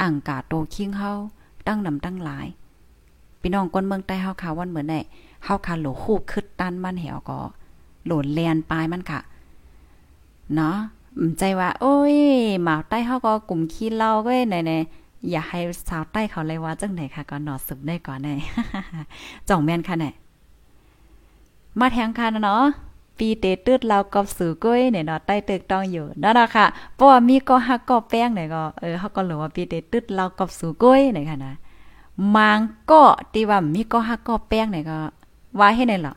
[0.00, 1.12] อ่างกาโตคิงเฮา
[1.66, 2.46] ตั้งนำตั้งหลาย
[3.40, 5.00] พี่น้องคนเมืองใต้เฮาค่ะวันเหมือนได้
[5.44, 7.38] เฮาค่ะโหลคูบคึดตันมันเหวก็
[8.04, 9.20] โหลนแลนปลายมันค่ะ
[10.54, 10.76] เนาะ
[11.38, 12.16] ใจว่า โอ้ย
[12.62, 18.32] หมาใต้เฮาก็กลุ่มขี้เล้าก็ไหนๆอย่าให้สาวใต้เขาเลยว่าจังไหนค่ะก็นอสืบได้ก่อนแน่
[19.48, 20.10] จ่องแม่นค่ะแน่
[21.80, 22.64] มาแทงค่ะเนาะ
[23.24, 31.54] ปีเตตืดเรากับสือก้อยเนี่ยเนาะใต้ตึกต้องอยู่นั่นน่ะค่ะเพราะว่ามีก็ฮักก็แป้งเนี่ยก็เออเฮาก็รู้ว่าปีเตตืดเรากับสือก้อยเนี่ยค่ะนะ
[32.36, 32.58] มัง
[32.90, 34.98] ก็ที่ว่ามีก็ฮักก็แป้งเนี่ยก็
[35.60, 36.12] ว่าให้ไหนหรอ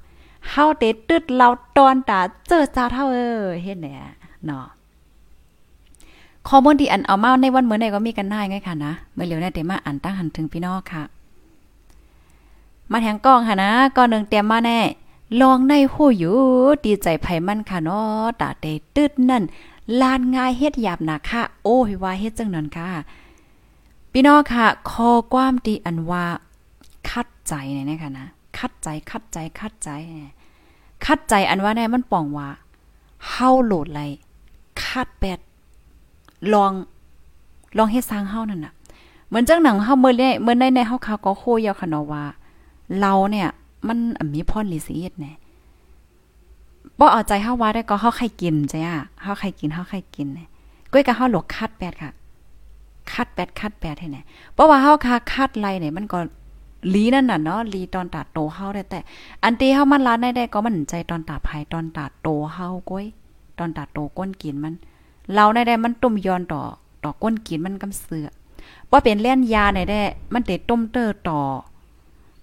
[0.50, 3.96] เฮาเตตึดเราตอนตาเจอจ้าเท่าเออเฮ็ดเนี่ย
[4.46, 4.65] เนาะ
[6.48, 11.04] ข้อมูลที่อันเอามาในวันเหมือนในก็มีกันได้ไงค่ะนะเมื่อเหลียวในเตมาอ่านตั้งหันถึงพี่น้องค่ะ
[12.91, 14.80] มาแทงกล้องค่ะนะก่อนหนึ่งเตรียมมาแน่
[15.41, 16.38] ลองในหูอยู่
[16.85, 19.43] ดีใจไผมันค่ะเนาะตาเตตึดนั่น
[20.01, 22.89] ลานง่ายเฮ็ดหยาบหนักค่ะ โอ้ยว่าเฮ็ดจังนั้นค่ะ
[24.11, 26.25] พี่น้องค่ะ คอความดีอันว่า
[27.09, 29.89] คัดใจเนี่ยนะคะนะคัดใจคัดใจคัดใจ
[31.05, 32.49] คัดใจอันว่าแน่มันป่องว่า
[33.29, 34.01] เฮาโหลดไร
[34.83, 35.39] คัดแปด
[36.53, 36.71] ลอง
[37.77, 38.73] ลองเฮ็ดสร้างเฮานั่นน่ะ
[39.27, 42.23] เหมือนจังหนังเฮาเมื่อได้เมื่อได้ในเฮาคาก็โคยาวค่ะเนาะว่า
[42.99, 43.49] เราเนี่ย
[43.88, 43.98] มัน
[44.34, 45.34] มีพรลิสิเอ็ดแน่
[47.00, 48.82] บ่เอาใจเฮาว่าได้ก็เฮาใครกินจ้ะ
[49.24, 50.48] เฮาใครกินเฮาใครกินเนี่ย
[50.91, 52.12] ก้อยกับเฮาหลกคัดแปดค่ะ
[53.12, 54.21] คัดแปดคัดแปดให้แน่
[54.54, 56.19] เพราะว่าเฮาคาคัดไรเนี่ยมันก็
[56.93, 59.00] ลีนั่นน่ะเนาะลีตอนตาโตเฮาได้แต่
[59.43, 63.06] อันตีเฮามันลานได้ได้ก็มันใจตอนตาภายตอนตาโตเฮาก้อย
[63.58, 64.74] ตอนตาโตก้นกินมัน
[65.34, 66.62] เราได้ได้มันตุ่มย้อนต่อ
[67.04, 68.28] ต่อก้นกินมันกำเสือ
[68.91, 70.00] ว่าเป็นเล่นยาในได้
[70.34, 71.39] มันเตะต้มเตอต่อ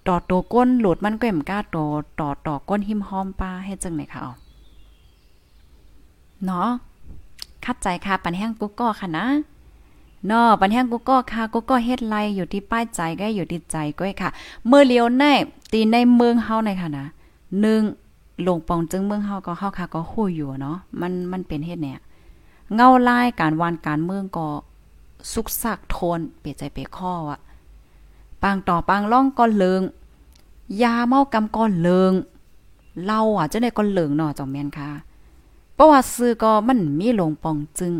[0.07, 1.77] ต่อโตก้นหลุดมันก็ย่มกล้าโต
[2.19, 4.33] ต่อต่อก้นหิมหอมปลาให้จังไหนคะเอา
[6.45, 6.69] เนาะ
[7.65, 9.25] คัดใจค่ะปันแห้งกุ๊กก็ค่ะนะ
[10.27, 14.29] เนาะปันแห้งกูก็ค่ะกูก็เฮ็ดไลอยู่ที่ป้ายใจก็อยู่ที่ใจก้อยค่ะ
[14.67, 15.33] เมื่อเลี้ยวแน่
[15.71, 17.05] ตีในเมืองเฮาในค่ะนะ
[17.61, 17.81] หนึ่ง
[18.47, 21.99] ลงปองจึงเมืองเฮาก็เฮาค่ะก็ฮู้อยู่เนาะมันมันเป็นเฮ็ดเนี่ย
[22.75, 24.47] เงาลายการวานการเมืองก็
[25.33, 27.39] สุกสักโทนเปียใจเปียข้ออะ
[28.43, 29.81] ปางต่อปางล่องก็เลิง
[30.81, 32.13] ยาเมากำก็เลิง
[33.03, 34.89] เล่าอะจะได้ก็เลิงเนาะจอมแมนค่ะ
[35.73, 37.91] เพราะว่าซื้อก็มันมีลงปองจึง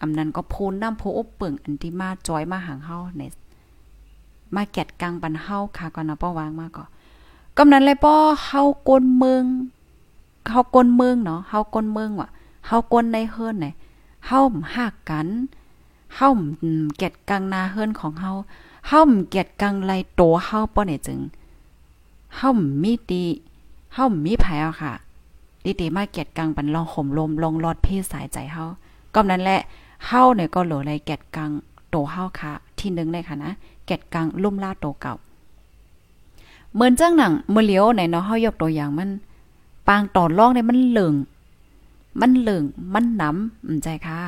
[0.00, 3.22] อำนั้นก็พูนน้ำโพอบเปิ่งอันที่มาจอยมาหางเฮาใน
[4.54, 6.84] มาแกดกลางปันเฮาค่ะก่อนนะป้อวางมาก็
[7.56, 8.14] กำนั้นเลยป้อ
[8.46, 9.44] เฮากนเมือง
[10.50, 12.28] เฮากนเมืองเนาะเฮากนเมืองว่ะ
[12.66, 13.66] เฮากนในเฮือนไหน
[14.26, 14.40] เฮา
[14.76, 15.28] หักกัน
[16.16, 16.28] เฮา
[16.98, 18.32] แกดกลางนาเฮือนของเฮา
[18.88, 21.20] เฮาแกดกลางไรโตเฮาป้อเนี่ยจึง
[22.36, 22.50] เฮา
[22.82, 23.24] มีดี
[23.94, 24.92] เฮามีไผเอาค่ะ
[25.80, 28.64] ดีๆมาแกดกลางปันลองห่มลมลองรอดเพศสายใจเฮา
[29.14, 29.60] ก็นั้นแหละ
[30.06, 31.50] เฮาเนี่ยก็หลเลยแกดกัง
[31.90, 33.52] โตเฮาค่ะ ที่นึงเลยค่ะนะ
[33.86, 35.14] แกดกังลุ่มล่าโตเก่า
[36.72, 39.10] เหมือนจังหนังเมื่อเลียวไหนเนาะเฮายกตัวอย่างมัน
[39.88, 41.14] ปางต่อรองเนี่ยมันเหลือง
[42.20, 42.64] มันเหลือง
[42.94, 44.20] มันน้ำอืมใจค่ะ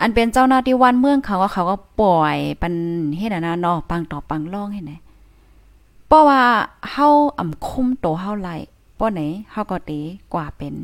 [0.00, 2.74] อันเป็นเจ้าหน้าที่วันเมืองเขาก็เขาก็ปล่อยปัน
[3.16, 4.92] เฮ็ดนะเนาะปังต่อปังร่องให้ไหน
[6.06, 6.42] เพราะว่า
[6.90, 8.50] เฮาอ่ำคุมโตเฮาไหล
[8.98, 9.20] ป้อไหน
[9.50, 10.00] เฮาก็ตี
[10.34, 10.74] กว่าเป็น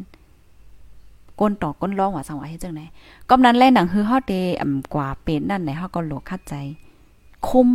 [1.41, 2.83] ก้นต่อก้นร้องว่าสังว่าเฮ็ดจังไหน
[3.29, 6.55] ก็นั้นแลหนังคือเฮาเตอ่ำกว่าเป็นนั่นไหนเฮาก็โลคัดใจ
[7.49, 7.69] คุม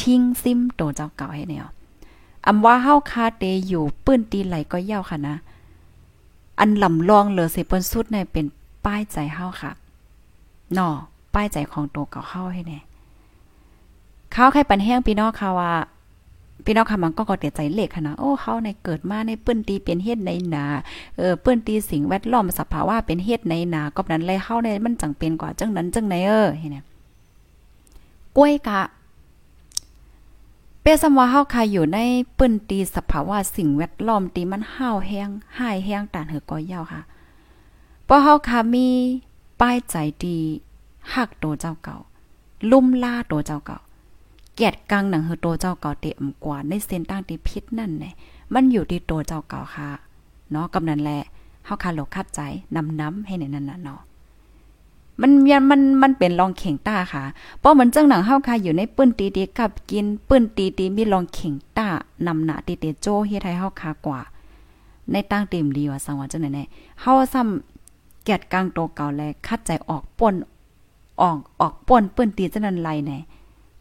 [0.00, 1.66] ทิ้งซิมโตเจ้าเก่าให้แนว
[2.46, 5.36] อำว่าเฮาคาเตอยู่ปื้นตีไหลก็เย่าค่ะนะ
[6.60, 8.46] อันลำลองเหลือสิเปิ้นสุดในเป็น
[8.84, 9.72] ป้ายใจเฮาค่ะ
[10.78, 10.88] นอ
[11.34, 12.78] ป้ายใจของตัวเก่าเฮาให้แน่
[14.32, 15.72] เขาใครปันแห้งพี่น้องค่ะว่า
[16.64, 20.64] พี่น้องค่ะมันก็ก็เตียใจเล็กค่ะนะโอ้เขาในเกิดมาในปื้นตีเป็นเฮ็ดในนา
[21.16, 26.76] เออปื้นตีสิ่งแวดล้อมสภาวะเป็นเฮ็ดในนาก็นั้นเลยเฮาในมันจังเป็นกว่าจังนั้นจังไหนเออเห็นไหม
[28.36, 28.80] กล้วยกะ
[30.82, 31.98] เปสมว่าเฮาค่ะอยู่ใน
[32.38, 37.00] ปื้นตีสภาวะสิ่งแวดล้อมตีมันห้าวแห้งหายแห้งตานเหือก้อยาวค่ะ
[38.04, 38.86] เพราะเฮาค่ะมี
[39.60, 40.38] ป้ายใจดี
[41.14, 41.96] หักโตเจ้าเก่า
[42.70, 43.78] ลุ่มล่าโตเจ้าเก่า
[44.54, 48.14] เกียดกังหนังเฮอโตเจ้าเก่าเตะมกว่าในเส้นตั้งที่พิษนั่นแหละ
[48.54, 49.88] มันอยู่ที่โตเจ้าเก่าค่ะ
[50.50, 51.18] เนาะกำนันแหละ
[51.64, 52.40] เฮาคาโลคัดใจ
[52.76, 54.00] นำน้ำให้ในนั้นน่ะเนาะ
[55.20, 57.22] มันยันมันมันเป็นรองเข่งต้าค่ะ
[57.58, 61.88] เพราะเหมันจังหนังเฮาคาอยู่ในปื้นตีตีกับกินปื้นตีตีมีรองเข่งต้า
[62.26, 64.20] นำหน้าตีเตโจเฮ็ดให้เฮาคากว่า
[65.10, 66.64] ในตั้งเต็มดีว่าสังว่าจังไหนแน่
[67.00, 67.75] เฮาซ้ำ
[68.26, 70.34] เกียดกลางโตเก่าแลคัดใจออกป่น
[71.22, 73.18] ออกออกป่นปื้นตีจันั้นไรแน่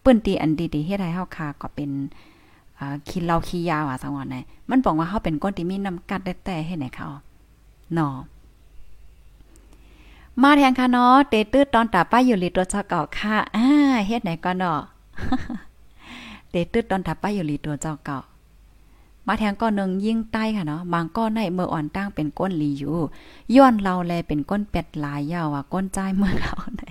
[0.04, 1.90] ปื้นตีอันดีๆเฮ็ดให้เฮาคาก็เป็น
[2.80, 4.40] อ่าขี้เหล้าขี้ยาว่าสังว่าแน่
[4.70, 7.08] มันบอกว่าเฮาเป็นคนที่มีน้ำกัดได้แต่เฮ็ดให้เขา
[7.94, 8.16] เนาะ
[10.42, 13.68] มาแทงค่ะเนาะเตตื้อตอนตาป้าอยู่ลีตัวเจ้าเก่าค่ะอ่า
[14.08, 14.80] เฮ็ดไหนก่อนเนาะ
[16.50, 18.18] เตตื้อตอนตาป้าอยู่ลีตัวเจ้าเก่า
[19.28, 22.98] มาแทงก้อนหนึ่งยิ่งใต้ค่ะเนาะบางก้อนในเมื่ออ่อนตั้งเป็นก้นลีอยู่
[23.56, 26.84] ย้อนเราแลเป็นก้นเป็ดลายยาวอะก้นใจเมื่อเราไหน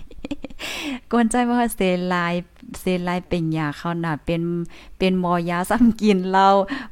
[1.12, 1.80] ก้นใจเมื่อเซ
[2.12, 2.34] ลาย
[2.80, 4.40] เซลายเป็นยาเขาน่ะเป็น
[4.98, 6.46] เป็นมอยาซ้ำกินเรา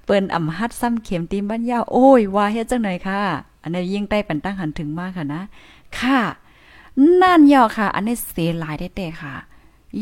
[0.04, 3.20] เปิ้นอ่ำฮัดซ้ำเข็มตีบ้านยาวโอ้ยว่าเฮ็ดจังไหนค่ะ
[3.62, 5.42] อันนี้ยิ่งใต้ปันตั้งหันถึงมากค่ะนะ
[5.98, 6.20] ค่ะ
[7.22, 9.34] นั่นยอค่ะ อันนี้เสียหลายได้แต่ค่ะ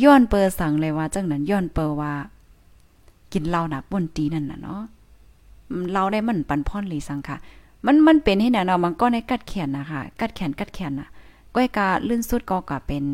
[0.03, 2.13] ย้อนเปอร์สั่งเลยว่าจังนั้นย้อนเปอร์ว่า
[3.33, 4.83] กินเหล้าหนักบนตีนั่นน่ะเนาะ
[5.93, 7.37] เราได้มันปันพ่อนหลีสังค่ะ
[7.87, 11.09] มันมันเป็นให้แน่นาะมันก็ในกัดแขนนะคะกัดแขนกัดแขนน่ะ
[11.55, 13.05] ก้อยกาลื่นสุดก็กะเป็น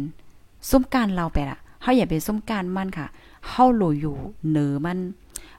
[0.69, 3.07] ซุ้มการเราไปละเฮาอย่าไปซุ้มการมันค่ะ
[3.49, 4.17] เฮาโลอยู่
[4.49, 4.99] เหนือมัน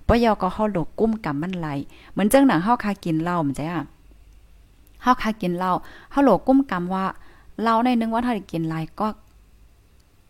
[0.08, 1.68] ปยอก็เฮาโลกุ้มกับมันไหล
[2.12, 3.86] เหมือนจังหนังเฮาคากินเหล้ามันจ้ะ
[5.02, 5.72] เฮาคากินเหล้า
[6.12, 7.06] เฮาโลกุ้มกำว่า
[7.64, 9.08] เราในนึงว่าถ้าได้กินหลายก็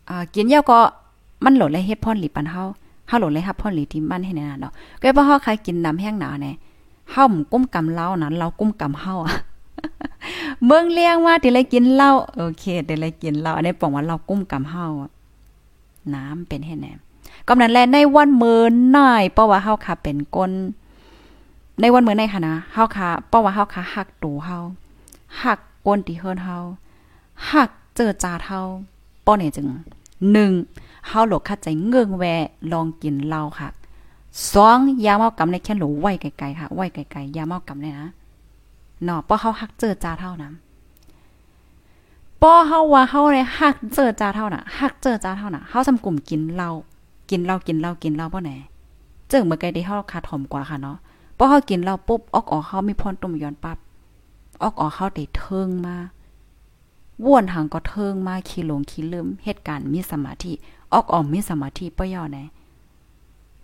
[0.08, 0.78] อ่ากินเยอะก็
[1.44, 2.64] มันโหลดเลยเฮ็ดพ่อนหลีปันเฮา
[3.08, 6.52] เฮาโหลดเลยรับพ่อหลีที่มันให้แน่นเนาะก็บ่เฮาใครกินน้ำแห้งหนาแน่
[7.12, 9.34] เฮาหมกุ้มกำเล่านั้นเรากุ้มกำเฮาอะ
[10.64, 14.86] เมืองเลี้ยงว่าที่เลยกินเหล้าโอเคที่เลยกินเหล้าอันนี้ปองว่าเรากุ้มกำเฮา
[16.14, 16.92] น้ำเป็นให้แน่
[17.48, 18.62] กำนั้นแลในวันเมื้อ
[18.96, 20.52] น้อยเพราะว่าเฮาค่ะเป็นก้น
[21.80, 24.58] ในวันเมื้อในค่ะนะเฮาค่ะเพราะว่าเฮาค่ะฮักตูเฮา
[25.42, 26.56] ฮักก้นที่เฮิรนเฮา
[27.50, 28.60] หักเจอจาเท่า
[29.24, 29.66] ป้อเนี่ยจึง
[30.32, 30.52] หนึ่ง
[31.08, 32.24] เฮาหลกคัดใจเงื่องแว
[32.72, 33.68] ลองกินเหล้าค่ะ
[34.52, 38.10] สองยาเมากำในแค่หลูไว้ไกลๆค่ะไว้ไกลๆยาเมากำเนี่ยนะ
[39.04, 40.52] เนาะป้อเฮาหักเจอจาเท่านั้น
[42.42, 46.70] ป้อเฮาว่าเฮาเนี่ยหักเจอจาเท่าน่ะหักเจอจาเท่าน่ะเฮาทำกลุ่มกินเหล้า
[47.30, 48.52] กินเหล้ากินเหล้ากินเหล้าป้อไหน
[49.30, 50.96] จึงเมื่อไกลที่เฮาขาดถ่อมกว่าค่ะเนาะ
[51.38, 53.78] ป้อเฮากินเหล้าปุ๊บออกออกเฮามีพรตุ่มย้อนปั๊บ
[54.62, 55.96] ออกออกเฮาได้เทิงมา
[57.24, 60.52] ว่วนหางก็เทิงมาขี้หลงขี้ลืมเหตุการณ์มีสมาธิ
[60.92, 62.44] ออกออมมีสมาธิปย่อแน่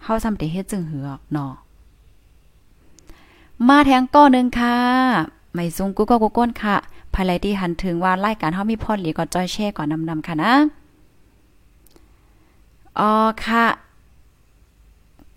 [0.03, 1.53] เฮาซำแต่เฮ็ดจึงเหือกเนาะ
[3.69, 4.77] มาแทงก้อนึงค่ะ
[5.53, 6.77] ไม่ซุงกูก็กูก้นค่ะ
[7.15, 10.53] ภายไลที่หันถึงว่ารายการเฮามีพอดหลีก็จอยแช่ก่อนนำๆค่ะนะ
[12.99, 13.11] อ๋อ
[13.45, 13.65] ค่ะ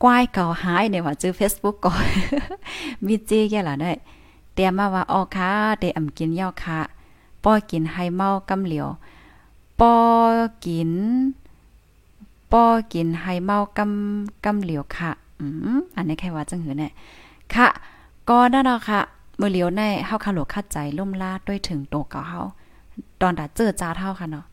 [0.04, 2.06] กวายเก่าหายเนี่ยว่าจื้อ Facebook ก่อน
[3.06, 3.92] มีจีแก่ล่ะได้
[4.54, 6.80] เตรียมมาว่าอ๋อค่ะเตอำกินยาวค่ะ
[7.44, 8.88] ป้อกินไฮเมากำเหลียว
[9.80, 9.94] ป้อ
[10.66, 10.92] กิน
[12.52, 15.46] ป้อกินไฮเมากำกำเหลียวค่ะ อื
[15.78, 16.92] มอันนี้แค่ว่าจังหือเนี่ย
[17.56, 17.68] ค่ะ
[18.30, 19.00] ก็นั่นเนาะค่ะ
[19.38, 22.42] เมื่อเหลียวในเฮาคาโหลคัดใจล่มลาดด้วยถึงโตเก่าเฮา
[23.22, 24.46] ตอนดาเจอจ้าเท่าค่ะเนาะ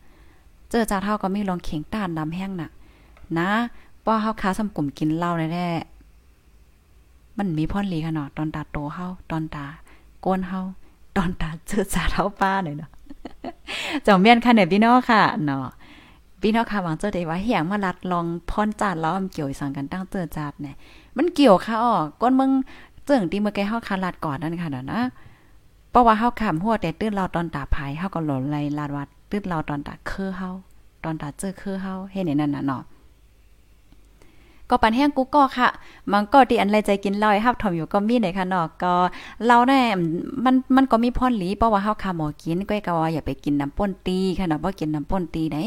[0.69, 2.69] เจอจ้าเท่าก็มีลองเข่งต้านน้ำแห้งน่ะ
[3.37, 3.49] นะ
[4.05, 9.65] ป้อเฮาค้าสำกลุ่มกินเหล้าแน่ๆมันมีพ่อนหลีค่ะเนาะตอนตาโตเฮาตอนตา
[10.21, 10.59] โกนเฮา
[11.15, 12.89] ตอนตาเจอจ่าเท้าป้าเลยเนาะ
[14.03, 15.65] เจ้าเมียนค่ะเนี่ยพี่น้องค่ะเนาะ
[16.41, 20.75] พี่น้องค่ะหวังเจอได้ว่าเฮียงมาลัดลองพรจาดล้อมเกี่ยวสังกันตั้งเจอจาดเนี่ย
[21.17, 22.51] มันเกี่ยวค่ะอ๋อก้นมึง
[23.05, 25.01] เจิงที่เมื่อกี้เฮาคาลัดก่อนนั่นค่ะเนาะนะ
[25.91, 30.49] เพราะว่าเฮาขำหัวแต่ตื้นเราตอนตาภายเฮาก็หล่นไหลลาดวัดตื้นเราตอนตาคือเฮา
[31.03, 32.83] ตอนตาเจอคือเฮาเฮ็ดในนั้นน่ะเนาะ
[34.69, 35.69] ก็ปันแห้งกูก็ค่ะ
[36.11, 38.93] มันก็ดีอันไรใจกินลอยฮับถมอยู่ก็มีหนค่ะเนาะก็
[39.45, 39.81] เราเน่
[40.45, 45.57] มันมันก็มีพ่อนหลีเพราะว่าเฮาคาหมอกินก็ก็ว่าอย่าไปกินน้ำป่นตีค่ะเนาะบ่กินน้ำป่นตีไหน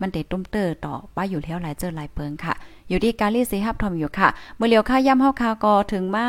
[0.00, 2.54] มันเด็ดตุ้มเตอร์ต่อป้าอยู่แล้วหลายเจอหลายเปิงค่ะ
[2.88, 6.26] อยู่ที่กาลีสีฮับทอมอยู่ค่ะ เมื่อเลียวค่าย่ำเฮาคาก็ถึงมา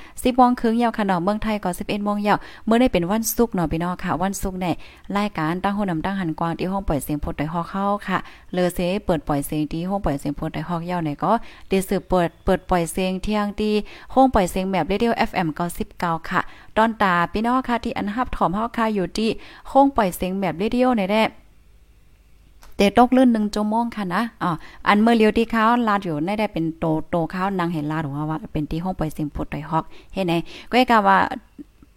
[0.00, 4.74] 10โมงครึ่งยาวค่ะเนาะเมืองไทยก็11โมงยาวเมื่อได้เป็นวันศุกร์เนาะพี่น้องค่ะ วันศุกร์เนี่ย
[5.16, 8.18] รายการตั้งโหนำตั้งหันกวางที่ห้องปล่อยเสียงพดได้ฮอกเข้าค่ะ
[8.52, 11.32] เลอเซเปิดปล่อยเสียงที่ห้องปล่อยเสียงพดได้ฮอกยาวเนี่ยก็
[11.68, 13.72] ได้สืบเปิดเปิดปล่อยเสียงเที่ยงที่
[14.14, 15.48] ห้องปล่อยเสียงแบบเรดิโอ FM
[15.88, 16.40] 99ค่ะ
[16.76, 19.30] ตอนตาพี่น้องค่ะที่อันฮับถอมเฮาค่ะอยู่ที่
[19.72, 21.22] ห้องปล่อยเสียงแบบเรดิโอในแด้
[22.76, 24.50] เตตกลื่นหนึ่งชั่วโมงค่ะนะอ๋อ
[24.88, 30.32] อันเมื่อเลียวที่เขาลาดอยู่ได้ได้เป็นโตโตเขานางเห็นลาดว่าว่าเป็นที่ห้องปล่อยเสียงพุดไดฮอกเห็นไหน
[30.70, 31.18] ก็กะว่า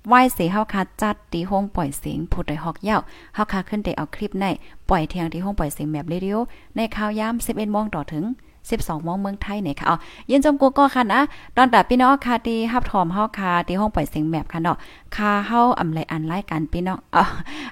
[0.07, 2.97] ไหว้เสียเฮาคาจัดที่ห้องปล่อยเสียงพุดไดฮอกเยา
[3.36, 4.45] เฮาคาขึ้นได้เอาคลิปใน
[4.89, 6.36] ปล่อยเทียงที่ห้องปล่อยเสียงแบบเรดิโอ
[6.76, 8.26] ในข่าวยาม11โมงต่อถึง
[8.69, 9.97] 12โมงเมืองไทยเนี่ยค่ะอ๋อ
[10.30, 11.21] ยินจมกูก็ค่ะนะ
[11.57, 14.78] ตอนแต่พี่น้องค่ะที่ฮับถอมเฮาค่ะที่ห้องปล่อยเสียงแมปค่ะเนาะ
[15.18, 17.24] ค่ะเฮาอำไลอันรายการพี่น้องอ๋อ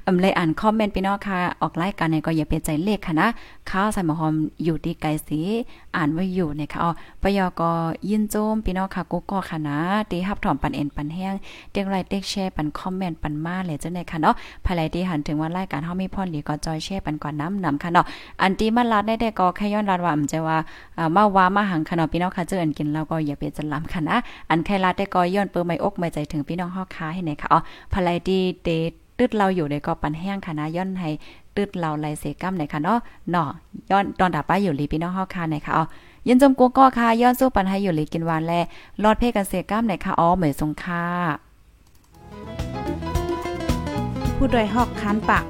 [0.07, 3.27] อำไลอันคอมเมนต์พี่น้องค่ะ ออกรายการเนี่ยก็อย่าไปใจเลขค่ะนะ
[3.69, 4.33] ข้าวใส่หมอหอม
[4.63, 5.39] อยู่ที่ไกลสี
[5.95, 6.91] อ่านไว้อยู่เนี่ยค่ะอ๋อ
[7.21, 7.71] ปยก็
[8.09, 9.77] ยินโจมพี่น้องค่ะกูก็ค่ะนะ
[10.09, 11.33] ที่ฮับถอมปันเอ็นปันแห้ง
[11.71, 14.33] เตียงไลค์เต็กแชร์ปันคอมเมนต์ปันมาเลยจังได๋ค่ะเนาะ
[14.65, 18.05] ภายหลังที่หันถึงว่ารายการเฮามีพรหลีก็จอยแชร์ปันก่อนน้ำนำค่ะเนาะ
[18.41, 20.57] อันที่มาลาดได้ๆก็แค่ย้อนลาดว่าอำใจว่า
[20.97, 24.17] อ่ามาว่ามาหังค่ะเนาะพี่น้องค่ะเจออันกินแล้วก็อย่าไปจันลำค่ะนะ
[24.49, 27.59] อันใครลาดได้ก็ย้อนเปิ้ไม่อกไม่ใจถึงพี่น้องเฮาค้าให้นค่ะอ๋อ
[27.93, 28.69] ภายหลังที่เด
[29.19, 31.09] ตึดเราอยู่ในก็ปันแห้งค่ะนะย้อนให้
[31.55, 32.99] ตึดเราไลเซกัมไหนค่ะเนาะ
[33.31, 33.47] เนาะ
[33.91, 35.85] ย้อนตอนดาป้าอยู่ลีพี่น้องเฮาค้าไหนค่ะอ๋อ
[36.27, 38.53] ยินจมกัวก็ค่ะย้อนสู้ปันให้อยู่ลีกินหวานแล
[39.03, 41.05] รอดเพกันเสกัมไหนค่ะอ๋อเหมยสงค่า
[44.35, 45.43] ผู้ดยหอกคันปาก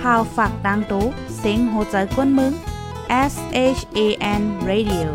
[0.00, 1.04] พาวฝากดังตู้
[1.38, 2.52] เซ็งโหใจกวนมึง
[3.32, 3.34] S
[3.78, 3.98] H A
[4.40, 5.08] N Radio